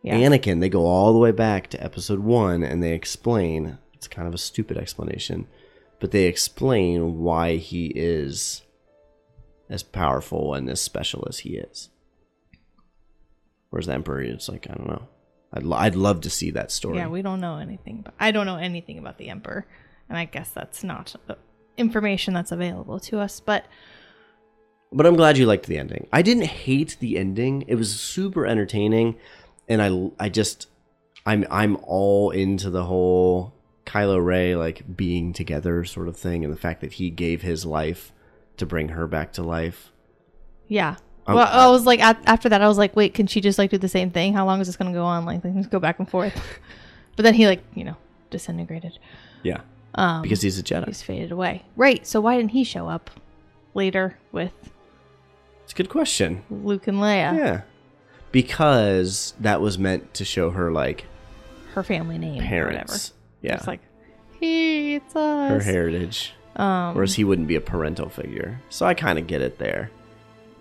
[0.03, 0.15] yeah.
[0.15, 4.27] Anakin, they go all the way back to episode one and they explain it's kind
[4.27, 5.47] of a stupid explanation,
[5.99, 8.61] but they explain why he is
[9.69, 11.89] as powerful and as special as he is.
[13.69, 15.07] Whereas the Emperor, it's like, I don't know.
[15.53, 16.97] I'd, lo- I'd love to see that story.
[16.97, 18.01] yeah, we don't know anything.
[18.01, 19.67] But I don't know anything about the Emperor,
[20.07, 21.13] and I guess that's not
[21.79, 23.39] information that's available to us.
[23.39, 23.65] But
[24.91, 26.07] but I'm glad you liked the ending.
[26.11, 27.63] I didn't hate the ending.
[27.67, 29.15] It was super entertaining,
[29.67, 30.67] and I I just
[31.25, 33.53] I'm I'm all into the whole
[33.85, 37.65] Kylo Rey like being together sort of thing, and the fact that he gave his
[37.65, 38.11] life
[38.57, 39.91] to bring her back to life.
[40.67, 40.95] yeah.
[41.27, 43.59] Um, well, I was like, at, after that, I was like, wait, can she just
[43.59, 44.33] like do the same thing?
[44.33, 45.25] How long is this gonna go on?
[45.25, 46.33] Like, just go back and forth.
[47.15, 47.95] but then he like, you know,
[48.31, 48.97] disintegrated.
[49.43, 49.61] Yeah,
[49.95, 50.85] Um, because he's a Jedi.
[50.87, 51.65] he's faded away.
[51.75, 52.05] Right.
[52.05, 53.09] So why didn't he show up
[53.73, 54.53] later with
[55.63, 56.43] It's a good question.
[56.49, 57.37] Luke and Leia?
[57.37, 57.61] Yeah,
[58.31, 61.05] because that was meant to show her like
[61.73, 62.41] Her family name.
[62.41, 63.13] Parents.
[63.41, 63.81] Yeah, It's like,
[64.39, 65.49] hey, it's us.
[65.51, 66.33] her heritage.
[66.55, 68.59] Um, Whereas he wouldn't be a parental figure.
[68.69, 69.91] So I kind of get it there.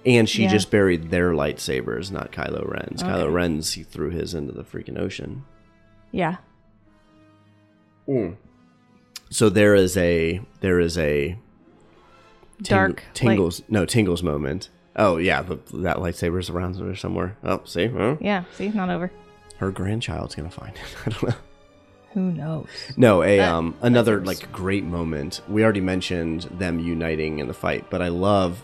[0.06, 0.50] And she Yeah.
[0.50, 3.02] just buried their lightsabers, not Kylo Ren's.
[3.02, 5.44] Kylo Ren's he threw his into the freaking ocean.
[6.12, 6.36] Yeah.
[9.30, 11.36] So there is a there is a
[12.62, 13.02] ting- Dark.
[13.14, 14.70] tingles no tingles moment.
[14.96, 17.36] Oh yeah, the, that lightsaber's around there somewhere.
[17.44, 18.16] Oh, see, huh?
[18.20, 18.44] Yeah.
[18.54, 19.10] See, not over.
[19.58, 20.82] her grandchild's gonna find it.
[21.06, 21.34] I don't know.
[22.14, 22.66] Who knows?
[22.96, 25.40] No, a That- um another like great moment.
[25.48, 28.62] We already mentioned them uniting in the fight, but I love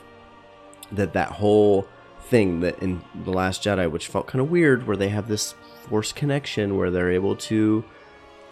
[0.92, 1.86] that that whole
[2.22, 5.54] thing that in the Last Jedi, which felt kind of weird, where they have this
[5.88, 7.84] force connection where they're able to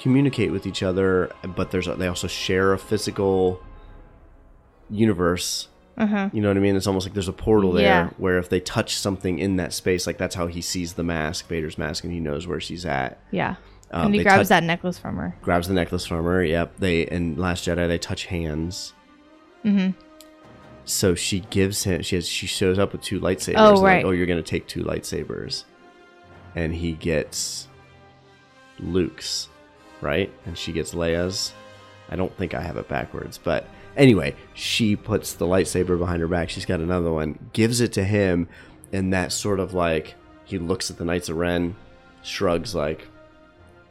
[0.02, 3.62] communicate with each other, but there's they also share a physical
[4.90, 5.68] universe.
[5.96, 6.30] Uh huh.
[6.32, 6.74] You know what I mean?
[6.76, 8.10] It's almost like there's a portal there Yeah.
[8.16, 11.48] where if they touch something in that space, like that's how he sees the mask,
[11.48, 13.20] Vader's mask, and he knows where she's at.
[13.30, 13.56] Yeah.
[13.90, 15.36] Um, and he grabs that necklace from her.
[15.42, 16.42] grabs the necklace from her.
[16.42, 16.76] Yep.
[16.78, 18.94] They in Last Jedi they touch hands.
[19.64, 19.90] Mm-hmm.
[20.86, 22.02] So she gives him.
[22.02, 22.26] She has.
[22.26, 23.54] She shows up with two lightsabers.
[23.58, 24.04] Oh, and like, right.
[24.04, 25.64] oh, you're gonna take two lightsabers,
[26.56, 27.68] and he gets
[28.80, 29.48] Luke's,
[30.02, 30.30] right?
[30.44, 31.52] And she gets Leia's.
[32.10, 33.64] I don't think I have it backwards, but
[33.96, 36.50] anyway, she puts the lightsaber behind her back.
[36.50, 37.38] She's got another one.
[37.54, 38.48] Gives it to him,
[38.92, 41.74] and that sort of like he looks at the Knights of Ren,
[42.22, 43.08] shrugs like,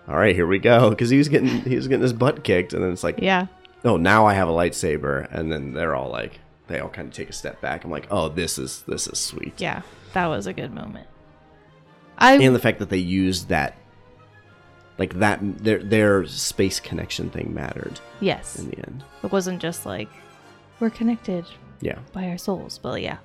[0.07, 2.73] "All right, here we go," because he was getting he was getting his butt kicked,
[2.73, 3.47] and then it's like, Yeah.
[3.83, 7.13] oh, now I have a lightsaber, and then they're all like, they all kind of
[7.15, 7.83] take a step back.
[7.83, 9.59] I'm like, oh, this is this is sweet.
[9.59, 9.81] Yeah.
[10.13, 11.07] That was a good moment.
[12.17, 13.75] I And the fact that they used that,
[15.01, 18.59] like that, their their space connection thing mattered yes.
[18.59, 19.03] in the end.
[19.23, 20.09] It wasn't just like
[20.79, 21.43] we're connected
[21.79, 23.17] Yeah, by our souls, but yeah.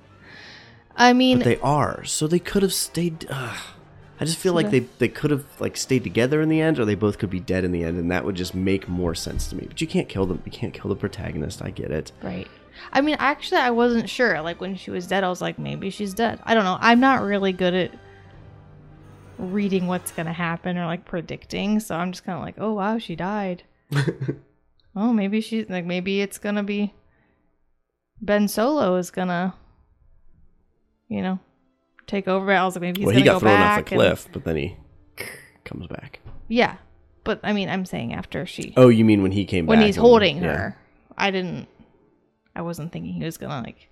[0.95, 2.03] I mean, but they are.
[2.03, 3.27] So they could have stayed.
[3.29, 3.55] Uh,
[4.19, 6.85] I just feel like they they could have like stayed together in the end, or
[6.85, 9.47] they both could be dead in the end, and that would just make more sense
[9.49, 9.65] to me.
[9.67, 10.41] But you can't kill them.
[10.45, 11.61] You can't kill the protagonist.
[11.61, 12.11] I get it.
[12.23, 12.47] right.
[12.91, 14.41] I mean, actually, I wasn't sure.
[14.41, 16.39] Like when she was dead, I was like, maybe she's dead.
[16.43, 16.77] I don't know.
[16.79, 17.91] I'm not really good at
[19.37, 22.97] reading what's gonna happen or like predicting, so I'm just kind of like, oh wow,
[22.97, 23.63] she died.
[24.95, 26.93] oh, maybe she's like, maybe it's gonna be
[28.21, 29.53] Ben Solo is gonna,
[31.07, 31.39] you know,
[32.07, 32.51] take over.
[32.51, 34.27] I was like, maybe he's well, gonna he got go thrown off the and- cliff,
[34.31, 34.75] but then he
[35.63, 36.19] comes back.
[36.47, 36.77] yeah,
[37.23, 39.85] but I mean, I'm saying after she Oh, you mean when he came when back?
[39.85, 40.57] he's and- holding yeah.
[40.57, 40.77] her.
[41.17, 41.67] I didn't.
[42.55, 43.89] I wasn't thinking he was gonna like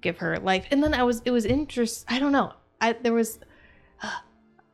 [0.00, 0.66] give her life.
[0.70, 1.20] And then I was.
[1.24, 2.04] It was interest.
[2.08, 2.52] I don't know.
[2.80, 3.38] I there was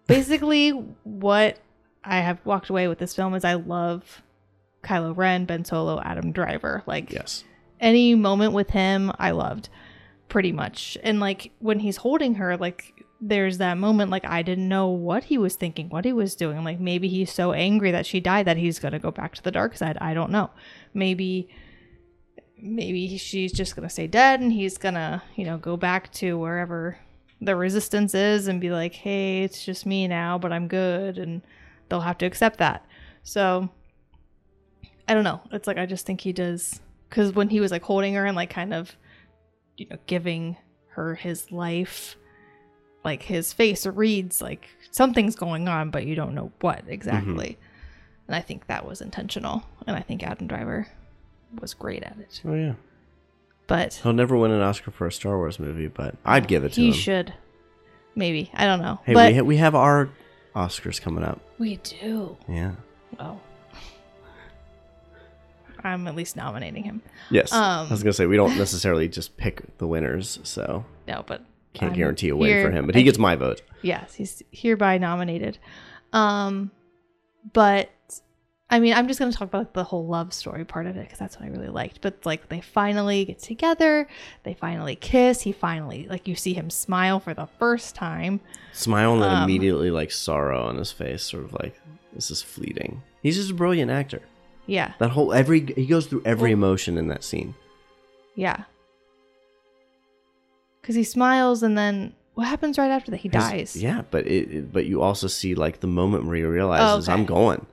[0.07, 0.71] basically
[1.05, 1.59] what
[2.05, 4.23] I have walked away with this film is I love
[4.83, 6.83] Kylo Ren, Ben Solo, Adam Driver.
[6.87, 7.45] Like Yes.
[7.81, 9.69] any moment with him, I loved
[10.29, 10.99] pretty much.
[11.03, 15.25] And like when he's holding her, like there's that moment like I didn't know what
[15.25, 16.65] he was thinking, what he was doing.
[16.65, 19.53] Like maybe he's so angry that she died that he's gonna go back to the
[19.53, 19.97] dark side.
[20.01, 20.51] I don't know.
[20.93, 21.49] Maybe
[22.61, 26.99] maybe she's just gonna stay dead and he's gonna, you know, go back to wherever
[27.43, 31.43] the resistance is and be like, hey, it's just me now, but I'm good and
[31.89, 32.87] they'll have to accept that.
[33.25, 33.69] So
[35.09, 35.41] I don't know.
[35.51, 38.37] It's like I just think he does because when he was like holding her and
[38.37, 38.97] like kind of,
[39.77, 40.57] you know, giving
[40.91, 42.17] her his life,
[43.05, 47.59] like his face reads like something's going on, but you don't know what exactly.
[47.59, 48.27] Mm-hmm.
[48.29, 50.87] And I think that was intentional, and I think Adam Driver
[51.61, 52.41] was great at it.
[52.47, 52.75] Oh yeah.
[53.67, 56.73] But He'll never win an Oscar for a Star Wars movie, but I'd give it
[56.75, 56.93] to he him.
[56.93, 57.35] He should,
[58.15, 58.99] maybe I don't know.
[59.05, 60.11] Hey, but we, ha- we have our
[60.55, 61.41] Oscars coming up.
[61.59, 62.37] we do.
[62.49, 62.73] Yeah.
[63.19, 63.41] Well,
[65.85, 67.03] I'm at least nominating him.
[67.31, 67.53] Yes.
[67.53, 71.43] Um, I was gonna say we don't necessarily just pick the winners, so No, but
[71.75, 72.87] can't I'm guarantee a win here- for him.
[72.87, 73.63] But he gets my vote.
[73.83, 75.59] Yes, he's hereby nominated.
[76.13, 76.71] Um,
[77.53, 77.91] but
[78.73, 81.03] I mean, I'm just gonna talk about like, the whole love story part of it
[81.03, 82.01] because that's what I really liked.
[82.01, 84.09] But like, they finally get together,
[84.45, 85.43] they finally kiss.
[85.43, 88.41] He finally, like, you see him smile for the first time.
[88.73, 91.79] Smile and then Um, immediately like sorrow on his face, sort of like
[92.15, 93.03] this is fleeting.
[93.23, 94.23] He's just a brilliant actor.
[94.67, 97.55] Yeah, That whole every he goes through every Well- emotion in that scene.
[98.35, 98.65] yeah.
[100.81, 103.19] Because he smiles and then what happens right after that?
[103.19, 103.77] He His- dies.
[103.77, 107.13] Yeah, but it, it- but you also see like the moment where he realizes Oh,
[107.13, 107.21] okay.
[107.21, 107.67] I'm going.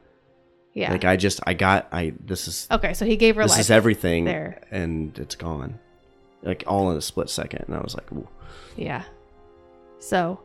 [0.73, 0.91] Yeah.
[0.91, 3.59] Like I just I got I this is okay, so he gave her this life.
[3.61, 4.61] is everything there.
[4.71, 5.79] and it's gone.
[6.41, 7.65] Like all in a split second.
[7.67, 8.27] And I was like, Ooh.
[8.77, 9.03] Yeah.
[9.99, 10.39] So,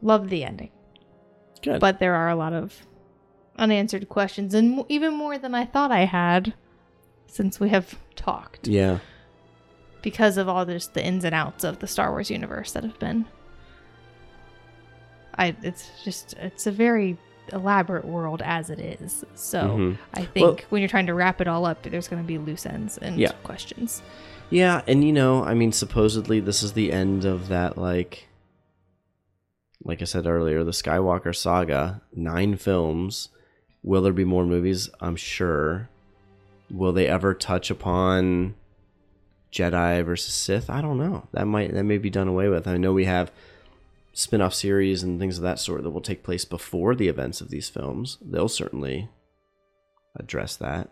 [0.00, 0.70] love the ending.
[1.62, 1.80] good.
[1.80, 2.86] but there are a lot of
[3.56, 6.52] unanswered questions and even more than i thought i had
[7.28, 8.98] since we have talked yeah.
[10.02, 12.98] because of all this the ins and outs of the star wars universe that have
[12.98, 13.24] been
[15.38, 17.16] i it's just it's a very
[17.52, 19.98] elaborate world as it is so Mhm.
[20.14, 22.38] i think Well- when you're trying to wrap it all up there's going to be
[22.38, 23.32] loose ends and Yeah.
[23.42, 24.02] questions
[24.50, 28.28] Yeah, and you know, I mean, supposedly this is the end of that, like,
[29.82, 32.02] like I said earlier, the Skywalker saga.
[32.14, 33.30] Nine films.
[33.82, 34.90] Will there be more movies?
[35.00, 35.88] I'm sure.
[36.70, 38.54] Will they ever touch upon
[39.50, 40.68] Jedi versus Sith?
[40.70, 41.26] I don't know.
[41.32, 42.68] That might that may be done away with.
[42.68, 43.32] I know we have
[44.14, 47.50] spin-off series and things of that sort that will take place before the events of
[47.50, 48.16] these films.
[48.22, 49.08] They'll certainly
[50.16, 50.90] address that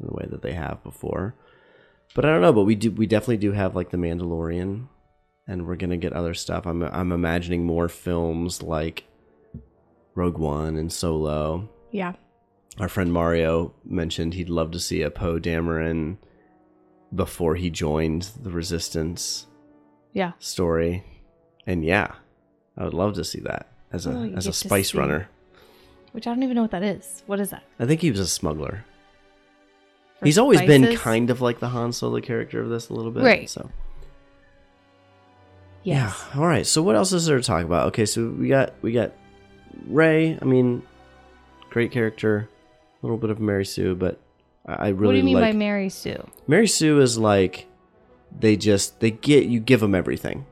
[0.00, 1.34] in the way that they have before.
[2.14, 4.88] But I don't know, but we do we definitely do have like the Mandalorian
[5.46, 6.66] and we're going to get other stuff.
[6.66, 9.04] I'm I'm imagining more films like
[10.14, 11.68] Rogue One and Solo.
[11.92, 12.14] Yeah.
[12.78, 16.16] Our friend Mario mentioned he'd love to see a Poe Dameron
[17.14, 19.46] before he joined the Resistance
[20.14, 20.32] Yeah.
[20.38, 21.04] story.
[21.66, 22.14] And yeah,
[22.78, 25.28] I would love to see that as a Oh, as a spice runner.
[26.12, 27.22] Which I don't even know what that is.
[27.26, 27.64] What is that?
[27.78, 28.84] I think he was a smuggler.
[30.18, 33.10] For He's always been kind of like the Han Solo character of this a little
[33.10, 33.22] bit.
[33.22, 33.50] Right.
[33.50, 33.70] So
[35.82, 36.26] Yes.
[36.34, 36.40] Yeah.
[36.40, 36.66] All right.
[36.66, 37.88] So what else is there to talk about?
[37.88, 38.06] Okay.
[38.06, 39.12] So we got we got
[39.86, 40.38] Rey.
[40.40, 40.82] I mean,
[41.70, 42.48] great character.
[43.02, 44.18] A little bit of Mary Sue, but
[44.66, 46.26] I I really what do you mean like by Mary Sue?
[46.46, 47.66] Mary Sue is like
[48.36, 50.46] they just they get you give them everything.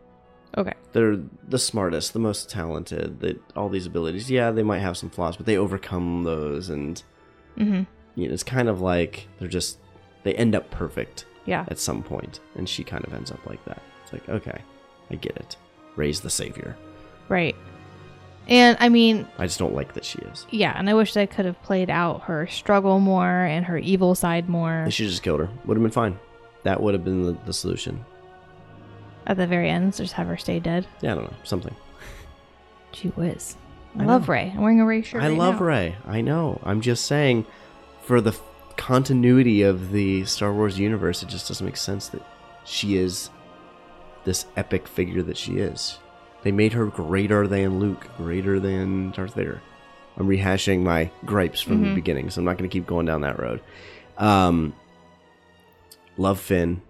[0.57, 0.75] Okay.
[0.97, 3.21] They're the smartest, the most talented.
[3.21, 4.31] They all these abilities.
[4.31, 7.03] Yeah, they might have some flaws, but they overcome those, and
[7.59, 7.83] Mm-hmm.
[8.21, 9.77] you know, it's kind of like they're just
[10.25, 11.67] they end up perfect Yeah.
[11.69, 13.83] at some point, and she kind of ends up like that.
[14.05, 14.59] It's like okay,
[15.11, 15.57] I get it.
[15.97, 16.75] Rey's the savior.
[17.29, 17.55] Right.
[18.49, 20.47] And I mean, I just don't like that she is.
[20.51, 24.15] yeah, and I wish they could have played out her struggle more and her evil
[24.15, 25.49] side more They should just killed her.
[25.67, 26.19] Would have been fine.
[26.63, 28.05] That would have been the, the solution.
[29.27, 29.95] At the very end.
[29.97, 30.87] Just have her stay dead.
[31.01, 31.37] Yeah, I don't know.
[31.45, 31.75] Something.
[32.93, 33.57] Gee whiz.
[33.99, 34.33] I, I love know.
[34.35, 34.53] Rey.
[34.55, 35.23] I'm wearing a Rey shirt.
[35.23, 35.67] I right love now.
[35.67, 35.97] Rey.
[36.07, 36.61] I know.
[36.65, 37.47] I'm just saying,
[38.03, 38.43] for the f-
[38.77, 42.23] continuity of the Star Wars universe, it just doesn't make sense that
[42.65, 43.31] she is
[44.25, 45.99] this epic figure that she is.
[46.43, 49.61] They made her greater than Luke, greater than Darth Vader.
[50.17, 51.95] I'm rehashing my gripes from the Mhm.
[51.95, 53.61] beginning, so I'm not going to keep going down that road.
[54.19, 54.73] Um,
[56.17, 56.81] love Finn.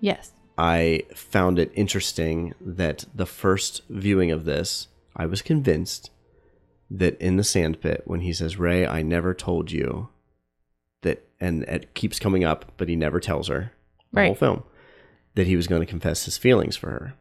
[0.00, 0.32] Yes.
[0.56, 6.10] I found it interesting that the first viewing of this, I was convinced
[6.90, 10.10] that in the sandpit, when he says, Rey, I never told you
[11.02, 13.72] that, and it keeps coming up, but he never tells her
[14.12, 14.62] the whole film,
[15.34, 17.14] that he was going to confess his feelings for her.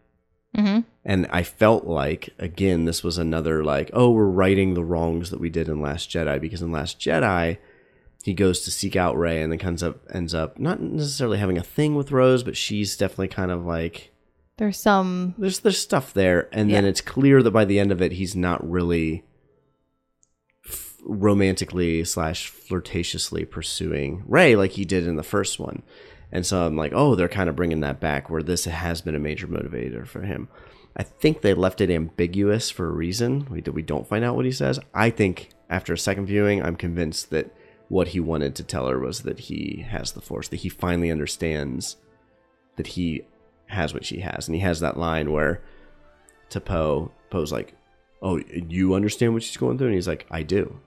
[0.56, 0.82] Mm-hmm.
[1.04, 5.40] And I felt like, again, this was another, like, oh, we're righting the wrongs that
[5.40, 7.58] we did in Last Jedi, because in Last Jedi,
[8.24, 11.58] he goes to seek out Rey and then comes up, ends up not necessarily having
[11.58, 14.12] a thing with Rose, but she's definitely kind of like,
[14.58, 15.36] There's some.
[15.38, 18.36] there's there's stuff there, and then it's clear that by the end of it, he's
[18.36, 19.24] not really
[20.68, 25.84] f- romantically slash flirtatiously pursuing Rey like he did in the first one.
[26.32, 29.14] And so I'm like, oh, they're kind of bringing that back where this has been
[29.16, 30.48] a major motivator for him.
[30.96, 33.46] I think they left it ambiguous for a reason.
[33.50, 34.80] We, we don't find out what he says.
[34.94, 37.54] I think after a second viewing, I'm convinced that
[37.90, 41.12] what he wanted to tell her was that he has the Force, that he finally
[41.12, 41.98] understands
[42.76, 43.24] that he
[43.68, 44.48] has what she has.
[44.48, 45.62] And he has that line where
[46.50, 47.76] to Poe, Poe's like,
[48.22, 49.88] oh, you understand what she's going through?
[49.88, 50.80] And he's like, I do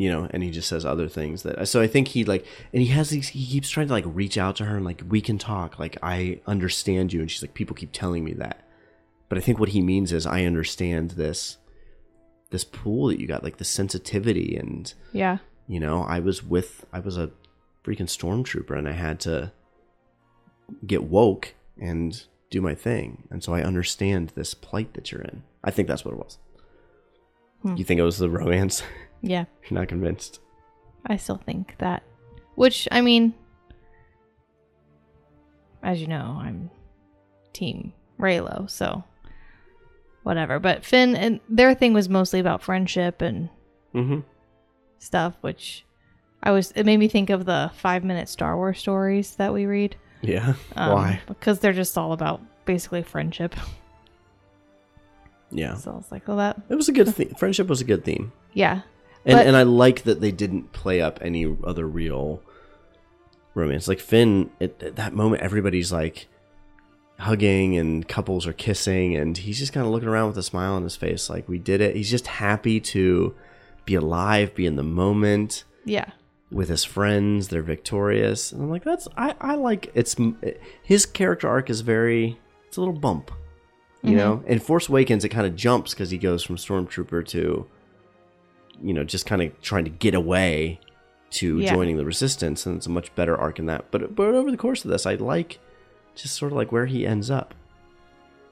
[0.00, 2.80] you know and he just says other things that so i think he like and
[2.80, 5.20] he has these he keeps trying to like reach out to her and like we
[5.20, 8.66] can talk like i understand you and she's like people keep telling me that
[9.28, 11.58] but i think what he means is i understand this
[12.50, 15.38] this pool that you got like the sensitivity and Yeah.
[15.68, 17.30] you know i was with i was a
[17.84, 19.52] freaking stormtrooper and i had to
[20.86, 25.42] get woke and do my thing and so i understand this plight that you're in
[25.64, 26.38] i think that's what it was
[27.62, 27.76] Hmm.
[27.76, 28.82] you think it was the romance
[29.22, 29.44] Yeah.
[29.68, 30.40] you're not convinced
[31.06, 32.02] I still think that.
[32.56, 33.32] Which, I mean,
[35.82, 36.70] as you know, I'm
[37.54, 39.02] team Reylo, so
[40.22, 40.58] whatever.
[40.58, 43.48] But Finn and their thing was mostly about friendship and
[43.94, 44.20] mm-hmm
[45.02, 45.86] stuff, which
[46.42, 49.64] I was, it made me think of the five minute Star Wars stories that we
[49.64, 49.96] read.
[50.20, 50.52] Yeah.
[50.76, 51.20] Um, Why?
[51.26, 53.54] Because they're just all about basically friendship.
[55.50, 55.74] Yeah.
[55.74, 57.34] So I was like, well, that, It was a good theme.
[57.36, 58.32] Friendship was a good theme.
[58.52, 58.82] yeah.
[59.24, 62.40] And But- and I like that they didn't play up any other real
[63.54, 63.86] romance.
[63.88, 66.28] Like Finn, at, at that moment, everybody's like
[67.20, 70.74] hugging and couples are kissing, and he's just kind of looking around with a smile
[70.74, 71.94] on his face, like we did it.
[71.96, 73.34] He's just happy to
[73.84, 76.10] be alive, be in the moment Yeah.
[76.50, 77.48] with his friends.
[77.48, 80.16] They're victorious, and I'm like, that's I I like it's
[80.82, 83.30] his character arc is very it's a little bump,
[84.02, 84.16] you Mhm.
[84.16, 84.42] know.
[84.46, 87.66] In Force Awakens, it kind of jumps because he goes from stormtrooper to,
[88.82, 90.80] you know, just kind of trying to get away
[91.32, 91.72] to Yeah.
[91.74, 94.56] joining the resistance and it's a much better arc in that but but over the
[94.56, 95.60] course of this i like
[96.14, 97.54] just sort of like where he ends up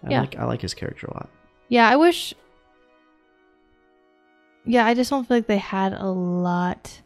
[0.05, 0.21] i Yeah.
[0.21, 1.29] like i like his character a lot
[1.69, 2.33] Yeah, I wish.
[4.65, 7.01] Yeah, I just don't feel like they had a lot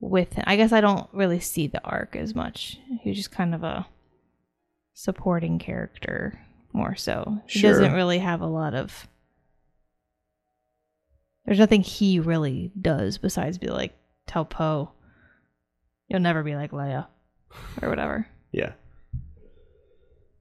[0.00, 0.44] with him.
[0.46, 2.78] I guess I don't really see the arc as much.
[3.00, 3.86] He's just kind of a
[4.94, 6.38] supporting character
[6.72, 7.38] more so.
[7.46, 7.70] He Sure.
[7.72, 9.08] doesn't really have a lot of.
[11.44, 13.92] There's nothing he really does besides be like,
[14.26, 14.90] tell Poe,
[16.08, 17.06] you'll never be like Leia,
[17.80, 18.26] or whatever.
[18.52, 18.72] yeah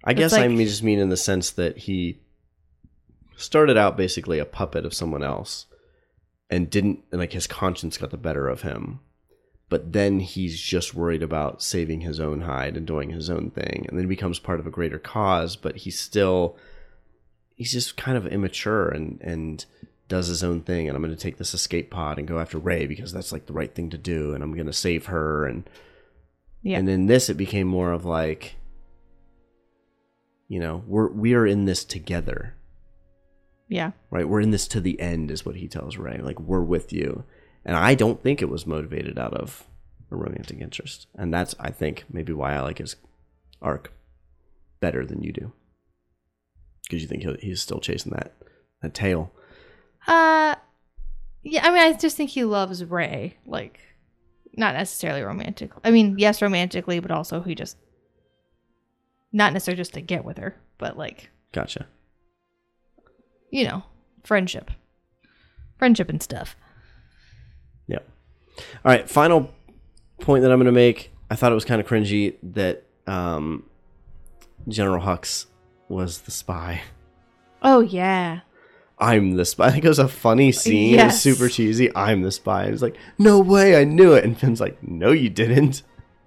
[0.03, 2.19] i It's guess i like- mean just mean in the sense that he
[3.37, 5.65] started out basically a puppet of someone else
[6.49, 8.99] and didn't and like his conscience got the better of him
[9.69, 13.85] but then he's just worried about saving his own hide and doing his own thing
[13.87, 16.55] and then he becomes part of a greater cause but he's still
[17.55, 19.65] he's just kind of immature and and
[20.07, 22.57] does his own thing and i'm going to take this escape pod and go after
[22.59, 25.45] Rey because that's like the right thing to do and i'm going to save her
[25.47, 25.67] and
[26.61, 26.77] Yeah.
[26.79, 28.55] and in this it became more of like
[30.51, 32.39] you know we're we are in this together
[33.69, 33.91] Yeah.
[34.09, 34.27] right?
[34.27, 36.19] We're in this to the end, is what he tells Rey.
[36.21, 37.23] Like, we're with you.
[37.63, 39.65] And I don't think it was motivated out of
[40.11, 41.07] a romantic interest.
[41.15, 42.97] And that's, I think, maybe why I like his
[43.61, 43.93] arc
[44.81, 45.53] better than you do.
[46.83, 48.33] Because you think he'll, he's still chasing that,
[48.81, 49.31] that tail.
[50.05, 50.55] Uh,
[51.43, 51.65] yeah.
[51.65, 53.37] I mean, I just think he loves Rey.
[53.45, 53.79] Like,
[54.57, 55.71] not necessarily romantic.
[55.85, 57.77] I mean, yes, romantically, but also he just
[59.31, 61.87] not necessarily just to get with her, but like Gotcha.
[63.49, 63.83] you know,
[64.23, 64.71] friendship,
[65.77, 66.55] friendship and stuff.
[67.87, 68.07] Yep.
[68.57, 69.09] All right.
[69.09, 69.53] Final
[70.19, 71.11] point that I'm going to make.
[71.29, 73.65] I thought it was kind of cringy that um,
[74.67, 75.45] General Hux
[75.89, 76.81] was the spy.
[77.63, 78.39] Oh yeah,
[78.97, 79.67] I'm the spy.
[79.67, 80.99] I think it was a funny scene.
[80.99, 81.95] It was super cheesy.
[81.95, 82.65] I'm the spy.
[82.65, 84.23] It's like, no way, I knew it.
[84.23, 85.83] And Finn's like, no, you didn't.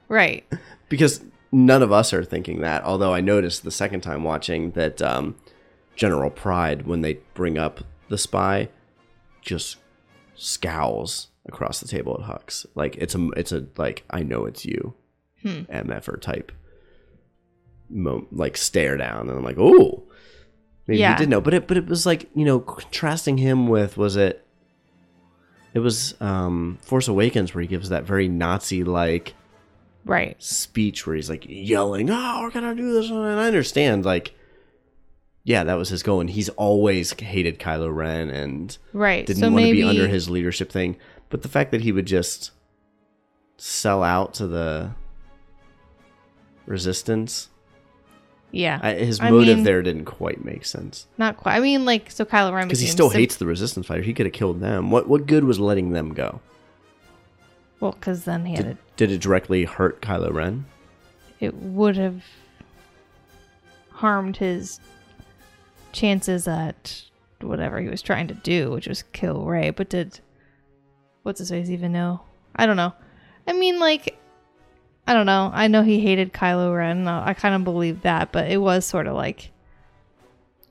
[0.08, 0.44] right.
[0.88, 1.22] Because
[1.54, 2.82] none of us are thinking that.
[2.84, 5.36] Although I noticed the second time watching that um,
[5.96, 8.68] General Pryde, when they bring up the spy,
[9.40, 9.76] just
[10.34, 12.66] scowls across the table at Hux.
[12.74, 14.94] Like it's a, it's a like I know it's you,
[15.42, 15.60] Hmm.
[15.70, 16.52] MFer type,
[17.90, 20.04] mo- like stare down, and I'm like, oh,
[20.86, 21.12] maybe Yeah.
[21.14, 21.40] he did know.
[21.40, 24.40] But it, but it was like you know, contrasting him with was it?
[25.74, 29.34] It was um, Force Awakens where he gives that very Nazi like
[30.04, 30.36] Right.
[30.42, 34.34] speech where he's like yelling, "Oh, we're gonna do this," and I understand, like,
[35.44, 39.24] yeah, that was his goal, and he's always hated Kylo Ren and Right.
[39.26, 40.96] didn't so want to be under his leadership thing.
[41.30, 42.50] But the fact that he would just
[43.56, 44.90] sell out to the
[46.66, 47.48] resistance,
[48.50, 51.56] yeah, I, his I motive mean- there didn't quite make sense not quite.
[51.56, 54.06] I mean, like so Kylo Ren because he still sim- hates the resistance fighters.
[54.06, 54.90] He could have killed them.
[54.90, 56.40] What what good was letting them go?
[57.84, 58.96] Well, because then he had Did, it.
[58.96, 60.64] did it directly hurt Kylo Ren?
[61.38, 62.24] It would have
[63.90, 64.80] harmed his
[65.92, 67.02] chances at
[67.42, 69.68] whatever he was trying to do, which was kill Rey.
[69.68, 70.18] But did
[71.24, 72.22] what's his face even know?
[72.56, 72.94] I don't know.
[73.46, 74.18] I mean, like,
[75.06, 75.50] I don't know.
[75.52, 77.06] I know he hated Kylo Ren.
[77.06, 79.50] I kind of believe that, but it was sort of like,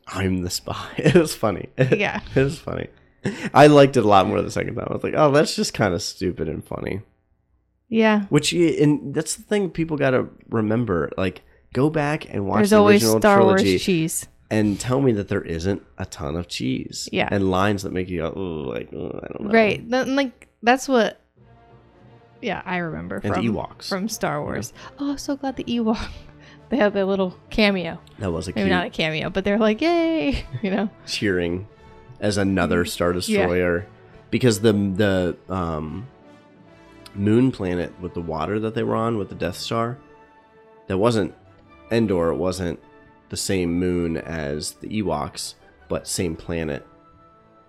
[0.08, 0.90] I'm the spy.
[0.98, 1.70] It was funny.
[1.78, 2.22] Yeah.
[2.36, 2.88] it was funny.
[3.54, 4.88] I liked it a lot more the second time.
[4.90, 7.02] I was like, oh, that's just kind of stupid and funny.
[7.90, 8.24] yeah.
[8.30, 11.12] Which, and that's the thing people got to remember.
[11.18, 11.42] Like,
[11.74, 14.28] go back and watch There's the always original Star trilogy Wars cheese.
[14.52, 17.08] and tell me that there isn't a ton of cheese.
[17.12, 17.28] Yeah.
[17.32, 19.52] And lines that make you go, oh, like, oh, I don't know.
[19.54, 19.90] Right.
[19.90, 21.20] Th- like that's what.
[22.42, 23.88] Yeah, I remember And from Ewoks.
[23.88, 24.74] from Star Wars.
[25.00, 26.10] Oh, I'm so glad the Ewok.
[26.70, 28.00] They have their little cameo.
[28.18, 30.90] That was a Maybe cute not a cameo, but they're like, yay, you know.
[31.06, 31.68] cheering
[32.24, 33.14] as another Star Yeah.
[33.16, 33.86] Destroyer.
[34.32, 36.08] Because the the um,
[37.14, 40.00] moon planet with the water that they were on with the Death Star,
[40.88, 41.36] that wasn't
[41.92, 42.30] Endor.
[42.30, 42.80] It wasn't
[43.30, 45.54] the same moon as the Ewoks,
[45.88, 46.88] but same planet.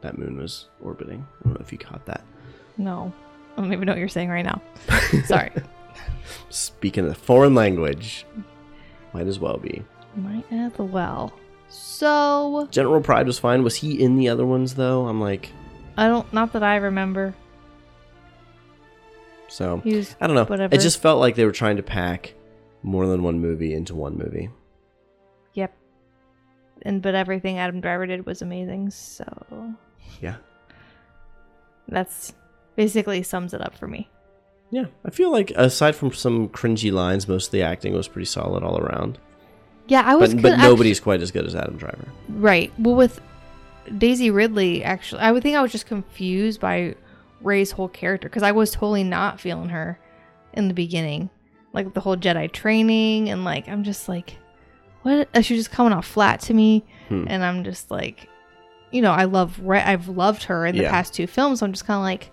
[0.01, 1.27] That moon was orbiting.
[1.41, 2.23] I don't know if you caught that.
[2.79, 3.13] No,
[3.57, 4.63] I don't even know what you're saying right now.
[5.27, 5.51] Sorry.
[6.49, 8.25] Speaking a foreign language,
[9.13, 9.83] might as well be.
[10.17, 11.33] Might as well.
[11.77, 13.63] So General Pryde was fine.
[13.65, 15.07] Was he in the other ones though?
[15.07, 15.51] I'm like,
[15.97, 16.31] I don't.
[16.33, 17.35] Not that I remember.
[19.49, 20.15] so was.
[20.21, 20.45] I don't know.
[20.45, 20.75] Whatever.
[20.75, 22.35] It just felt like they were trying to pack
[22.83, 24.51] more than one movie into one movie.
[25.55, 25.75] Yep.
[26.83, 28.91] And but everything Adam Driver did was amazing.
[28.91, 29.75] So
[30.21, 30.37] Yeah.
[31.89, 32.35] that's
[32.77, 34.09] basically sums it up for me.
[34.71, 34.87] Yeah.
[35.05, 38.63] I feel like aside from some cringy lines, most of the acting was pretty solid
[38.63, 39.19] all around.
[39.87, 40.35] Yeah, I was.
[40.35, 42.09] But, but nobody's quite as good as Adam Driver.
[42.29, 42.73] Right.
[42.79, 43.21] Well, with
[43.99, 46.95] Daisy Ridley, actually, I would think I was just confused by
[47.43, 49.99] Rey's whole character because I was totally not feeling her
[50.55, 51.29] in the beginning,
[51.75, 54.39] like the whole Jedi training and like I'm just like,
[55.03, 55.29] what?
[55.35, 57.27] uh, She just coming off flat to me, Hmm.
[57.29, 58.27] and I'm just like,
[58.91, 59.83] you know, I love Ray.
[59.83, 60.91] I've loved her in the Yeah.
[60.91, 61.59] past two films.
[61.61, 62.31] So I'm just kind of like,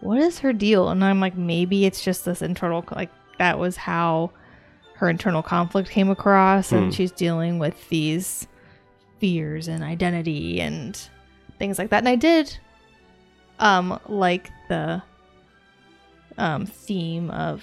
[0.00, 0.88] what is her deal?
[0.88, 4.30] And I'm like, maybe it's just this internal like that was how
[5.04, 6.76] her internal conflict came across, Hmm.
[6.76, 8.48] and she's dealing with these
[9.20, 10.98] fears and identity and
[11.58, 11.98] things like that.
[11.98, 12.58] And I did
[13.60, 15.02] um like the
[16.38, 17.62] um theme of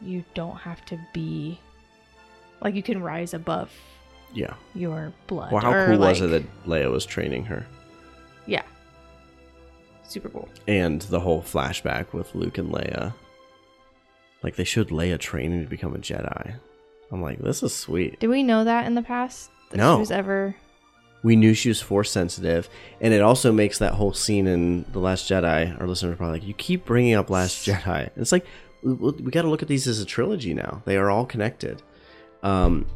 [0.00, 1.58] you don't have to be
[2.62, 3.70] like you can rise above
[4.32, 4.54] Yeah.
[4.74, 5.50] your blood.
[5.52, 7.66] Well, how or, cool was it that Leia was training her?
[8.46, 8.62] Yeah.
[10.04, 10.48] Super cool.
[10.68, 13.12] And the whole flashback with Luke and Leia.
[14.46, 16.54] Like they showed Leia training to become a Jedi.
[17.10, 18.20] I'm like, this is sweet.
[18.20, 19.50] Did we know that in the past?
[19.70, 19.96] That No.
[19.96, 20.54] She was ever.
[21.24, 22.68] We knew she was force sensitive,
[23.00, 25.80] and it also makes that whole scene in the Last Jedi.
[25.80, 28.46] Our listeners are probably like, "You keep bringing up Last Jedi." And it's like
[28.84, 30.80] we, we got to look at these as a trilogy now.
[30.84, 31.82] They are all connected.
[32.44, 32.86] Um,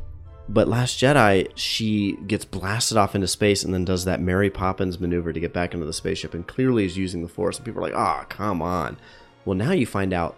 [0.48, 5.00] but Last Jedi, she gets blasted off into space and then does that Mary Poppins
[5.00, 7.56] maneuver to get back into the spaceship, and clearly is using the Force.
[7.56, 8.98] And people are like, "Ah, come on."
[9.44, 10.36] Well, now you find out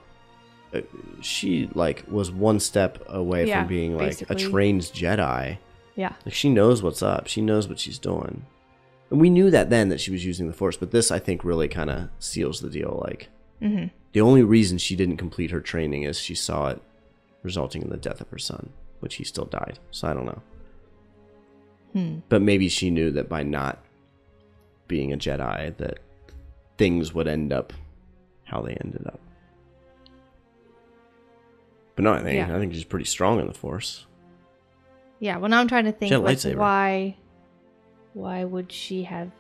[1.21, 5.59] she like was one step away Yeah, from being like a trained Jedi.
[5.97, 6.13] Yeah.
[6.25, 7.27] Like she knows what's up.
[7.27, 8.45] She knows what she's doing.
[9.11, 11.45] And we knew that then that she was using the force, but this I think
[11.45, 13.03] really kind of seals the deal.
[13.07, 13.29] Like
[13.61, 16.83] hmm the only reason she didn't complete her training is she saw it
[17.43, 18.69] resulting in the death of her son,
[19.01, 19.79] which he still died.
[19.91, 20.43] So I don't know.
[21.95, 22.19] Hmm.
[22.29, 23.83] But maybe she knew that by not
[24.87, 26.01] being a Jedi that
[26.77, 27.73] things would end up
[28.45, 29.21] how they ended up.
[31.95, 32.55] But no, I think Yeah.
[32.55, 34.07] I think she's pretty strong in the force.
[35.21, 35.37] Yeah.
[35.39, 37.17] Well, now I'm trying to think like, why.
[38.15, 39.31] Why would she have?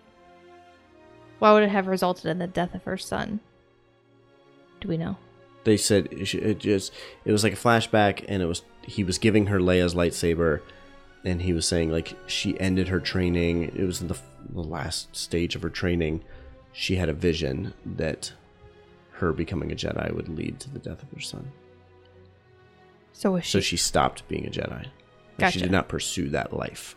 [1.39, 3.41] Why would it have resulted in the death of her son?
[4.81, 5.17] Do we know?
[5.65, 6.93] they said it just
[7.25, 10.61] it was like a flashback and it was he was giving her Leia's lightsaber
[11.25, 14.19] and he was saying like she ended her training it was the,
[14.51, 16.23] the last stage of her training
[16.73, 18.33] she had a vision that
[19.13, 21.51] her becoming a Jedi would lead to the death of her son
[23.13, 23.51] So was she?
[23.53, 24.87] so she stopped being a Jedi
[25.39, 25.53] Gotcha.
[25.53, 26.97] she did not pursue that life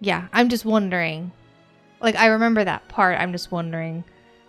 [0.00, 1.32] Yeah, I'm just wondering.
[2.00, 3.18] Like, I remember that part.
[3.18, 4.04] I'm just wondering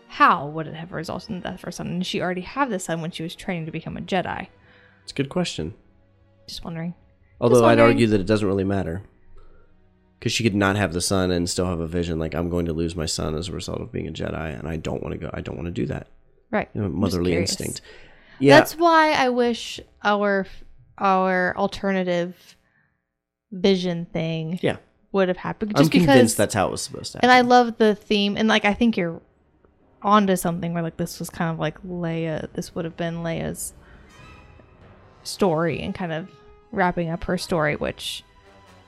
[0.08, 1.88] how would it have resulted in the death of her son?
[1.88, 4.48] And she already have the son when she was training to become a Jedi?
[5.04, 5.74] it's a good question
[6.48, 6.94] Just wondering.
[7.42, 9.02] although I'd argue that it doesn't really matter
[10.20, 12.66] because she could not have the son and still have a vision like I'm going
[12.66, 15.14] to lose my son as a result of being a Jedi and I don't want
[15.14, 16.08] to go I don't want to do that
[16.52, 16.68] Right.
[16.74, 17.82] you know, motherly instinct.
[18.40, 20.46] Yeah, That's why I wish our
[21.00, 22.56] our alternative
[23.52, 24.78] vision thing yeah.
[25.12, 25.72] would have happened.
[25.76, 27.30] I'm Just convinced because, that's how it was supposed to happen.
[27.30, 27.38] and.
[27.38, 29.22] I love the theme, and like I think you're
[30.02, 32.52] onto something where like this was kind of like Leia.
[32.54, 33.74] This would have been Leia's
[35.24, 36.30] story and kind of
[36.72, 38.24] wrapping up her story, which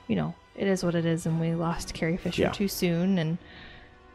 [0.08, 2.50] you know it is what it is, and we lost Carrie Fisher Yeah.
[2.52, 3.38] too soon, and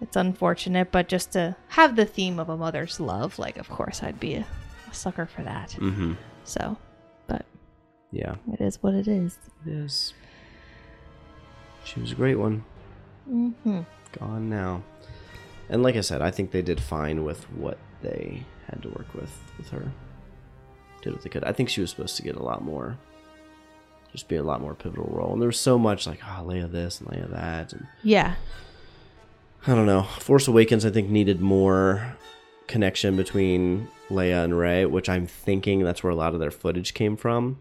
[0.01, 0.91] it's unfortunate.
[0.91, 4.35] But just to have the theme of a mother's love, like of course I'd be
[4.35, 4.45] a,
[4.89, 5.71] a sucker for that.
[5.71, 6.13] mm-hmm.
[6.43, 6.77] So,
[8.11, 9.37] Yeah, it is what it is.
[9.65, 10.13] it is.
[11.83, 12.63] She was a great one.
[13.29, 13.81] Mm-hmm.
[14.19, 14.83] Gone now.
[15.69, 19.13] And like I said, I think they did fine with what they had to work
[19.13, 19.91] with with her.
[21.01, 21.43] Did what they could.
[21.43, 22.97] I think she was supposed to get a lot more.
[24.11, 25.33] Just be a lot more pivotal role.
[25.33, 27.73] And there was so much like, oh, Leia this and Leia that.
[27.73, 28.35] And Yeah.
[29.65, 30.03] I don't know.
[30.03, 32.15] Force Awakens, I think, needed more
[32.67, 36.93] connection between Leia and Rey, which I'm thinking that's where a lot of their footage
[36.93, 37.59] came from.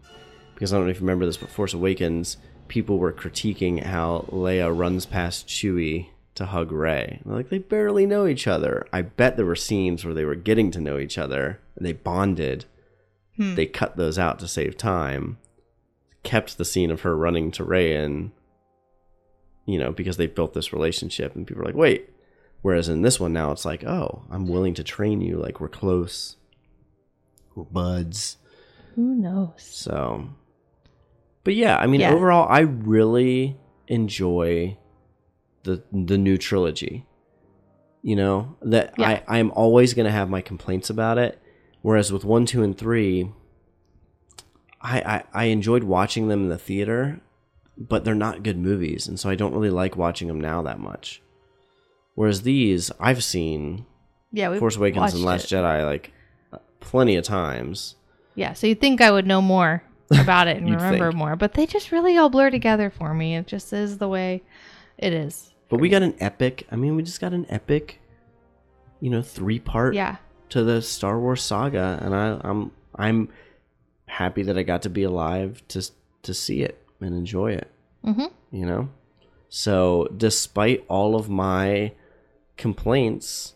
[0.57, 2.37] Because I don't know if you remember this, but Force Awakens,
[2.67, 7.21] people were critiquing how Leia runs past Chewie to hug Rey.
[7.25, 8.87] Like they barely know each other.
[8.91, 11.93] I bet there were scenes where they were getting to know each other and they
[11.93, 12.65] bonded.
[13.35, 13.53] Hmm.
[13.53, 15.37] They cut those out to save time.
[16.23, 18.31] Kept the scene of her running to Rey in
[19.67, 22.09] you know, because they built this relationship and people are like, wait.
[22.63, 25.67] Whereas in this one now it's like, oh, I'm willing to train you, like we're
[25.67, 26.37] close.
[27.53, 28.37] We're buds.
[28.95, 29.53] Who knows?
[29.57, 30.29] So
[31.47, 32.11] But yeah, I mean Yeah.
[32.11, 33.55] overall I really
[33.87, 34.77] enjoy
[35.63, 37.05] the the new trilogy.
[38.01, 39.21] You know, that Yeah.
[39.29, 41.41] I, I'm always gonna have my complaints about it.
[41.83, 43.31] Whereas with one, two, and three,
[44.81, 47.21] I, I, I enjoyed watching them in the theater,
[47.77, 50.81] but they're not good movies, and so I don't really like watching them now that
[50.81, 51.21] much.
[52.15, 53.85] Whereas these, I've seen
[54.33, 55.55] Yeah, Force Awakens and Last it.
[55.55, 56.11] Jedi like
[56.81, 57.95] plenty of times.
[58.35, 59.83] Yeah, so you'd think I would know more
[60.21, 61.15] about it and remember think.
[61.17, 63.35] more, but they just really all blur together for me.
[63.35, 64.41] It just is the way
[64.97, 65.53] it is.
[65.69, 66.65] But we got an epic.
[66.71, 67.99] I mean, we just got an epic,
[69.01, 70.15] you know, three part Yeah.
[70.49, 73.29] to the Star Wars saga, and I, I'm I'm
[74.05, 75.89] happy that I got to be alive to
[76.23, 77.69] to see it and enjoy it.
[78.05, 78.31] Mhm.
[78.51, 78.89] You know,
[79.49, 81.91] so despite all of my
[82.55, 83.53] complaints,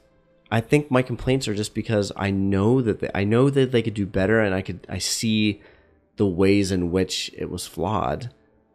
[0.52, 3.82] I think my complaints are just because I know that they, I know that they
[3.82, 5.62] could do better, and I could I see
[6.22, 8.32] the ways in which it was flawed,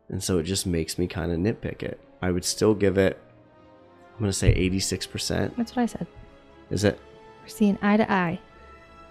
[0.08, 2.00] and so it just makes me kind of nitpick it.
[2.20, 3.22] I would still give it.
[4.14, 5.56] I'm gonna say 86 percent.
[5.56, 6.08] That's what I said.
[6.70, 6.98] Is it?
[7.42, 8.40] We're seeing eye to eye.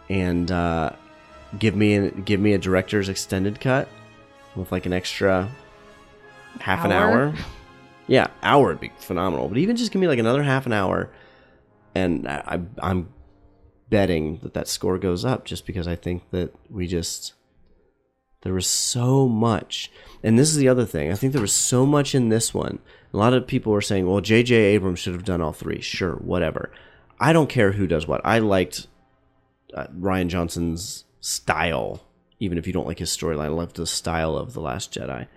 [0.10, 0.90] and uh,
[1.60, 3.88] give me a, give me a director's extended cut
[4.54, 5.50] with like an extra
[6.60, 7.28] half an Hour?
[7.28, 7.34] hour.
[8.08, 9.48] Yeah, hour would be phenomenal.
[9.48, 11.10] But even just give me like another half an hour,
[11.96, 13.14] and I, I, I'm
[13.90, 17.32] betting that that score goes up just because I think that we just
[18.46, 19.92] there was so much,
[20.24, 21.12] and this is the other thing.
[21.12, 22.80] I think there was so much in this one.
[23.14, 24.56] A lot of people were saying, "Well, J.J.
[24.56, 25.82] Abrams should have done all three.
[25.82, 26.72] Sure, whatever.
[27.20, 28.22] I don't care who does what.
[28.24, 28.88] I liked
[29.74, 32.04] uh, Rian Johnson's style,
[32.40, 33.46] even if you don't like his storyline.
[33.46, 35.28] I loved the style of The Last Jedi.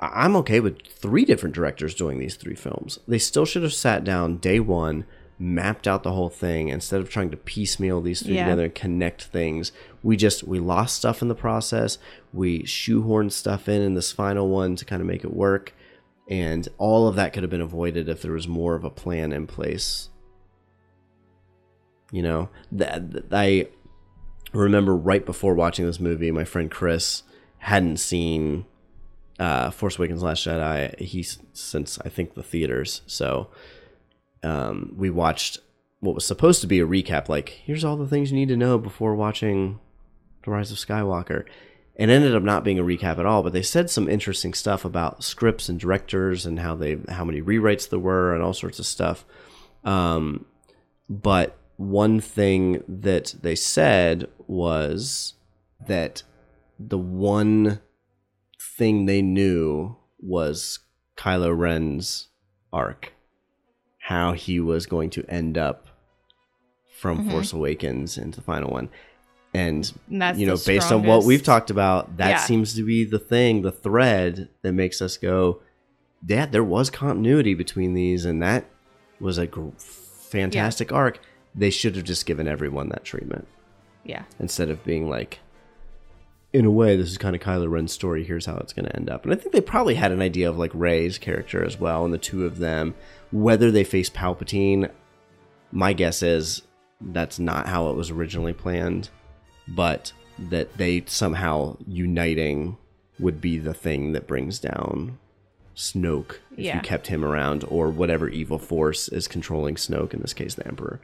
[0.00, 2.98] I- I'm okay with three different directors doing these three films.
[3.06, 5.04] They still should have sat down day one,
[5.38, 8.44] mapped out the whole thing instead of trying to piecemeal these three Yeah.
[8.44, 9.72] together and connect things.
[10.02, 11.98] We just we lost stuff in the process.
[12.32, 15.74] We shoehorned stuff in in this final one to kind of make it work,
[16.28, 19.32] and all of that could have been avoided if there was more of a plan
[19.32, 20.08] in place
[22.10, 23.68] you know, that that- I
[24.52, 27.22] remember right before watching this movie, my friend Chris
[27.58, 28.64] hadn't seen
[29.38, 30.98] uh, Force Awakens: Last Jedi.
[30.98, 33.48] He's since I think the theaters, so
[34.42, 35.58] um, we watched
[36.00, 37.28] what was supposed to be a recap.
[37.28, 39.78] Like, here's all the things you need to know before watching
[40.44, 41.44] The Rise of Skywalker.
[41.94, 44.84] It ended up not being a recap at all, but they said some interesting stuff
[44.84, 48.78] about scripts and directors and how they how many rewrites there were and all sorts
[48.78, 49.24] of stuff.
[49.84, 50.46] Um,
[51.08, 55.34] but one thing that they said was
[55.88, 56.22] that
[56.78, 57.80] the one
[58.76, 60.78] thing they knew was
[61.16, 62.28] Kylo Ren's
[62.72, 63.12] arc,
[64.02, 65.86] how he was going to end up
[67.00, 67.30] from Mhm.
[67.32, 68.88] Force Awakens into the final one.
[69.54, 72.36] And And that's you know, based on what we've talked about, that Yeah.
[72.38, 75.60] seems to be the thing, the thread that makes us go,
[76.26, 78.66] yeah, there was continuity between these, and that
[79.20, 81.18] was a gr- fantastic arc.
[81.54, 83.48] They should have just given everyone that treatment
[84.04, 84.24] Yeah.
[84.38, 85.38] instead of being like,
[86.52, 88.24] in a way, this is kind of Kylo Ren's story.
[88.24, 89.24] Here's how it's going to end up.
[89.24, 92.12] And I think they probably had an idea of like Rey's character as well, and
[92.12, 92.94] the two of them,
[93.30, 94.90] whether they face Palpatine.
[95.72, 96.62] My guess is
[97.00, 99.10] that's not how it was originally planned,
[99.68, 102.76] but that they somehow uniting
[103.18, 105.18] would be the thing that brings down
[105.76, 106.76] Snoke if Yeah.
[106.76, 110.12] you kept him around, or whatever evil force is controlling Snoke.
[110.14, 111.00] In this case, the Emperor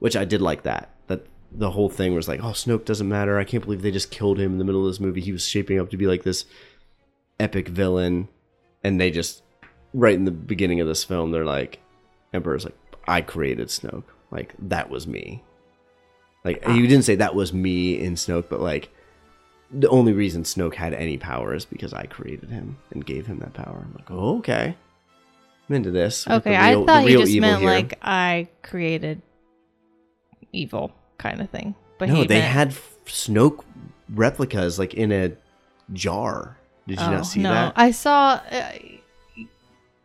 [0.00, 0.88] which I did like that.
[1.08, 3.38] That the whole thing was like, oh, Snoke doesn't matter.
[3.38, 5.20] I can't believe they just killed him in the middle of this movie.
[5.20, 6.46] He was shaping up to be like this
[7.38, 8.28] epic villain,
[8.82, 9.42] and they just
[9.92, 11.80] right in the beginning of this film, they're like,
[12.32, 12.76] Emperor's like,
[13.06, 14.04] I created Snoke.
[14.30, 15.42] Like that was me.
[16.44, 18.88] Like he didn't say that was me in Snoke, but like
[19.70, 23.38] the only reason Snoke had any power is because I created him and gave him
[23.40, 23.82] that power.
[23.84, 24.74] I'm like, oh, okay.
[25.68, 26.26] I'm into this.
[26.26, 27.70] Okay, the I thought you just meant here.
[27.70, 29.22] like I created
[30.52, 31.74] evil kind of thing.
[31.98, 32.70] But no, he they meant- had
[33.06, 33.62] Snoke
[34.08, 35.32] replicas like in a
[35.92, 36.56] jar.
[36.86, 37.74] Did you Oh, not see no, that?
[37.76, 38.40] I saw.
[38.50, 38.98] Uh, I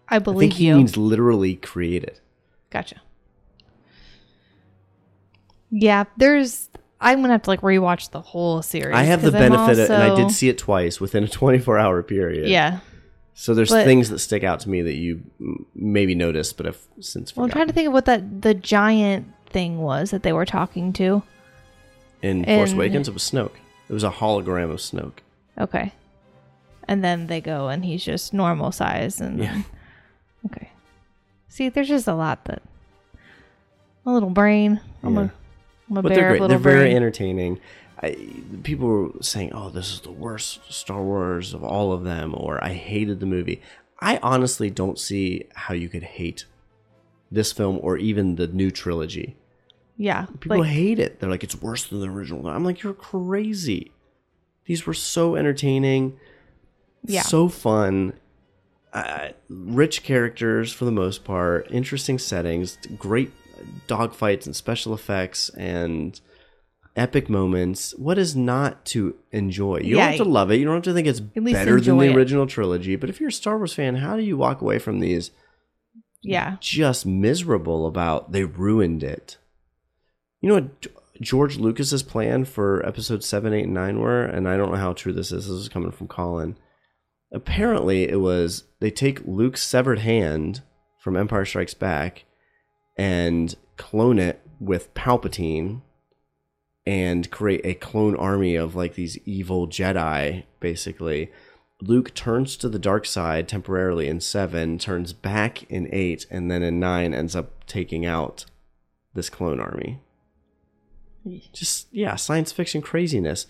[0.08, 0.76] I believe think he you.
[0.76, 2.20] means literally created.
[2.70, 3.02] Gotcha.
[5.72, 6.70] Yeah, there's.
[7.02, 8.96] I'm gonna have to like rewatch the whole series.
[8.96, 11.24] I have the 'cause I'm benefit, of, and I also- did see it twice within
[11.24, 12.48] a 24 hour period.
[12.50, 12.80] Yeah.
[13.34, 16.66] So there's But- things that stick out to me that you m- maybe noticed, but
[16.66, 17.52] have since Well, I'm forgotten.
[17.52, 21.22] trying to think of what that the giant thing was that they were talking to.
[22.22, 23.52] in Force and- Awakens, it was Snoke.
[23.90, 25.20] It was a hologram of Snoke.
[25.60, 25.92] Okay.
[26.88, 29.62] And then they go and he's just normal size and Yeah.
[30.46, 30.70] okay.
[31.50, 32.64] See, there's just a lot that
[34.06, 34.80] a little brain.
[35.04, 35.22] I'm Yeah.
[35.26, 35.30] a,
[35.90, 36.48] I'm a But they're great.
[36.48, 36.96] They're very brain.
[36.96, 37.60] entertaining.
[38.02, 38.18] I,
[38.64, 42.62] people were saying, "Oh, this is the worst Star Wars of all of them," or
[42.64, 43.62] "I hated the movie."
[44.00, 46.46] I honestly don't see how you could hate
[47.32, 49.36] this film or even the new trilogy.
[49.98, 50.26] yeah.
[50.42, 51.20] People like, hate it.
[51.20, 53.92] They're like, "It's worse than the original." I'm like, "You're crazy."
[54.66, 56.18] These were so entertaining,
[57.06, 57.22] Yeah.
[57.22, 58.14] so fun,
[58.94, 63.32] uh, rich characters for the most part, interesting settings, great
[63.88, 66.20] dogfights and special effects, and
[66.96, 67.94] epic moments.
[67.98, 69.80] What is not to enjoy?
[69.80, 70.04] You Yeah.
[70.06, 70.56] don't have to love it.
[70.58, 72.16] You don't have to think it's better than the it.
[72.16, 72.96] original trilogy.
[72.96, 75.32] But if you're a Star Wars fan, how do you walk away from these
[76.22, 76.56] yeah.
[76.60, 79.38] just miserable about they ruined it?
[80.42, 80.88] You know what
[81.22, 84.24] George Lucas's plan for episode 7, 8, and 9 were?
[84.24, 85.48] And I don't know how true this is.
[85.48, 86.56] This is coming from Colin.
[87.34, 90.62] Apparently, it was they take Luke's severed hand
[91.02, 92.24] from Empire Strikes Back
[92.98, 95.82] and clone it with Palpatine
[96.86, 101.32] and create a clone army of like these evil Jedi, basically.
[101.82, 106.64] Luke turns to the dark side temporarily in 7, turns back in 8, and then
[106.64, 108.46] in 9 ends up taking out
[109.14, 110.00] this clone army
[111.54, 113.48] just yeah, science fiction craziness.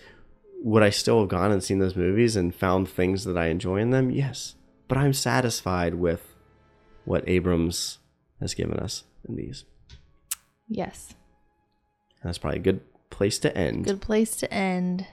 [0.63, 3.77] Would I still have gone and seen those movies and found things that I enjoy
[3.77, 4.09] in them?
[4.09, 4.55] Yes.
[4.87, 6.35] But I'm satisfied with
[7.03, 7.99] what Abrams
[8.39, 9.65] has given us in these.
[10.67, 11.13] Yes.
[12.21, 13.85] And that's probably a good place to end.
[13.85, 15.05] Good place to end.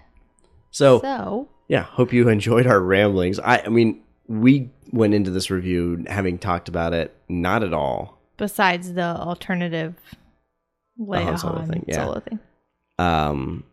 [0.70, 3.38] So, So, yeah, hope you enjoyed our ramblings.
[3.38, 8.18] I, I mean, we went into this review having talked about it not at all.
[8.38, 9.94] besides the alternative
[10.98, 12.04] Leia Han Solo thing, yeah.
[12.04, 12.38] Solo thing.
[12.98, 13.64] Um,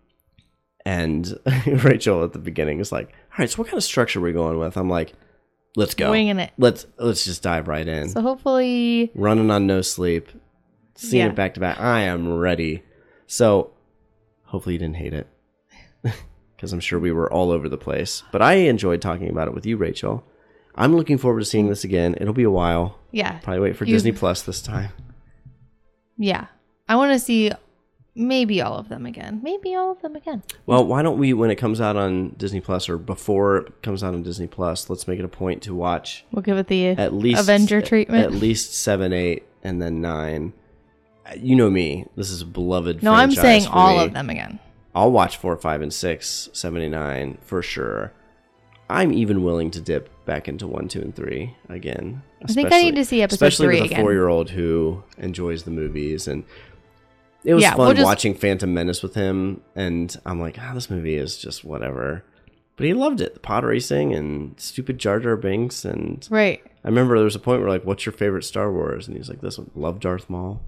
[0.86, 1.38] and
[1.84, 4.32] Rachel at the beginning is like, "All right, so what kind of structure are we
[4.32, 5.14] going with?" I'm like,
[5.75, 6.11] "Let's go.
[6.11, 6.51] Winging it.
[6.57, 8.09] Let's let's just dive right in.
[8.09, 10.27] So hopefully, Running on no sleep,
[10.95, 11.29] seeing Yeah.
[11.31, 11.79] it back to back.
[11.79, 12.83] I am ready.
[13.27, 13.71] So
[14.45, 15.27] hopefully you didn't hate it,
[16.55, 18.23] because I'm sure we were all over the place.
[18.31, 20.23] But I enjoyed talking about it with you, Rachel.
[20.75, 22.15] I'm looking forward to seeing this again.
[22.19, 22.97] It'll be a while.
[23.11, 24.89] yeah, Probably wait for You- Disney Plus this time.
[26.17, 26.47] yeah.
[26.87, 27.51] I want to see
[28.15, 29.40] maybe all of them again.
[29.44, 30.44] Maybe all of them again.
[30.65, 34.03] Well, why don't we, when it comes out on Disney Plus or before it comes
[34.03, 36.88] out on Disney Plus, let's make it a point to watch We'll give it the
[36.90, 38.23] at least Avenger treatment.
[38.23, 40.53] At least seven, eight, and then nine.
[41.38, 42.07] You know me.
[42.15, 43.03] This is a beloved.
[43.03, 44.06] no, I'm saying all me.
[44.06, 44.60] of them again.
[44.95, 48.11] I'll watch four, five, and six, 79 for sure.
[48.90, 52.23] I'm even willing to dip back into one, two, and three again.
[52.44, 54.03] I think I need to see episode especially three with a again.
[54.03, 56.44] four-year-old who enjoys the movies, and
[57.44, 59.61] it was Yeah, fun we'll just- watching Phantom Menace with him.
[59.76, 62.24] And I'm like, ah, this movie is just whatever.
[62.76, 65.84] But he loved it, the pod racing and stupid Jar Jar Binks.
[65.84, 66.61] And Right.
[66.84, 69.07] I remember there was a point where like, what's your favorite Star Wars?
[69.07, 70.61] And he's like, this one, love Darth Maul.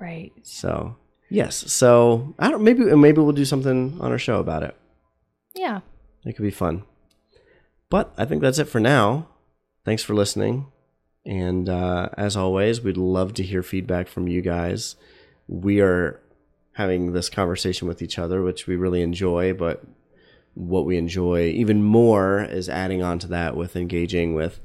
[0.00, 0.32] Right.
[0.42, 0.96] So
[1.28, 4.74] yes, so I don't maybe maybe we'll do something on our show about it.
[5.54, 5.80] Yeah.
[6.24, 6.84] It could be fun.
[7.90, 9.28] But I think that's it for now.
[9.84, 10.66] Thanks for listening.
[11.26, 14.96] And uh, as always, we'd love to hear feedback from you guys.
[15.52, 16.20] We are
[16.72, 19.52] having this conversation with each other, which we really enjoy.
[19.52, 19.84] But
[20.54, 24.60] what we enjoy even more is adding on to that with engaging with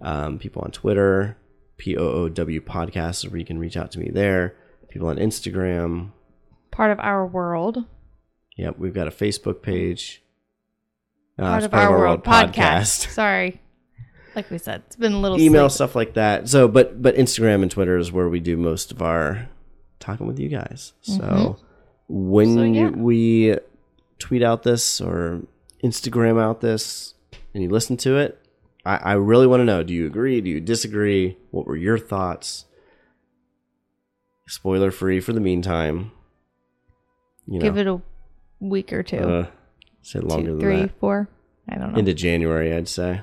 [0.00, 1.36] um, people on Twitter,
[1.76, 4.54] P O O W podcasts, where you can reach out to me there.
[4.88, 6.10] People on Instagram.
[6.70, 7.84] Part of our world.
[8.56, 10.22] Yep, we've got a Facebook page.
[11.38, 13.10] Uh, Part it's of our, world podcast.
[13.10, 13.60] Sorry.
[14.36, 15.74] Like we said, it's been a little email sleep.
[15.74, 16.48] stuff like that.
[16.48, 19.48] So, but but Instagram and Twitter is where we do most of our
[20.00, 20.92] talking with you guys.
[21.02, 21.58] So
[22.08, 22.56] when Mm-hmm.
[22.56, 22.90] So, yeah.
[22.90, 23.56] we
[24.18, 25.42] tweet out this or
[25.84, 27.14] Instagram out this,
[27.54, 28.44] and you listen to it,
[28.84, 30.40] I, I really want to know: Do you agree?
[30.40, 31.36] Do you disagree?
[31.52, 32.64] What were your thoughts?
[34.48, 36.10] Spoiler free for the meantime.
[37.46, 38.00] You know, Give it a
[38.58, 39.18] week or two.
[39.18, 39.46] uh,
[40.02, 40.98] say longer two, than three, that.
[40.98, 41.28] four.
[41.68, 41.98] I don't know.
[41.98, 43.20] Into January, I'd say.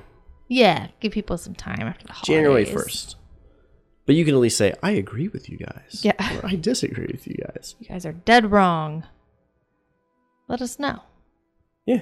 [0.48, 0.88] yeah.
[1.00, 2.26] Give people some time after the holidays.
[2.26, 3.14] January 1st.
[4.08, 6.00] But you can at least say, I agree with you guys.
[6.02, 6.38] Yeah.
[6.38, 7.76] Or I disagree with you guys.
[7.78, 9.04] You guys are dead wrong.
[10.48, 11.02] Let us know.
[11.84, 12.00] Yeah.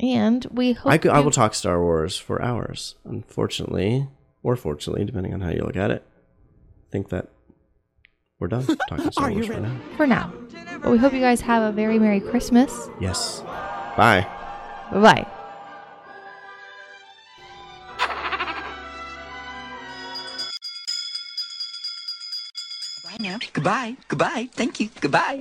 [0.00, 2.94] And we hope I, could, I will talk Star Wars for hours.
[3.04, 4.08] Unfortunately,
[4.42, 7.28] or fortunately, depending on how you look at it, I think that
[8.40, 9.76] we're done talking Star Wars for now.
[9.98, 10.32] for now.
[10.82, 12.88] But we hope you guys have a very Merry Christmas.
[13.02, 13.42] Yes.
[13.98, 14.26] Bye.
[14.92, 15.22] Bye bye.
[15.22, 15.28] Bye
[23.52, 23.96] Goodbye.
[24.08, 24.48] Goodbye.
[24.52, 24.88] Thank you.
[25.00, 25.36] Goodbye.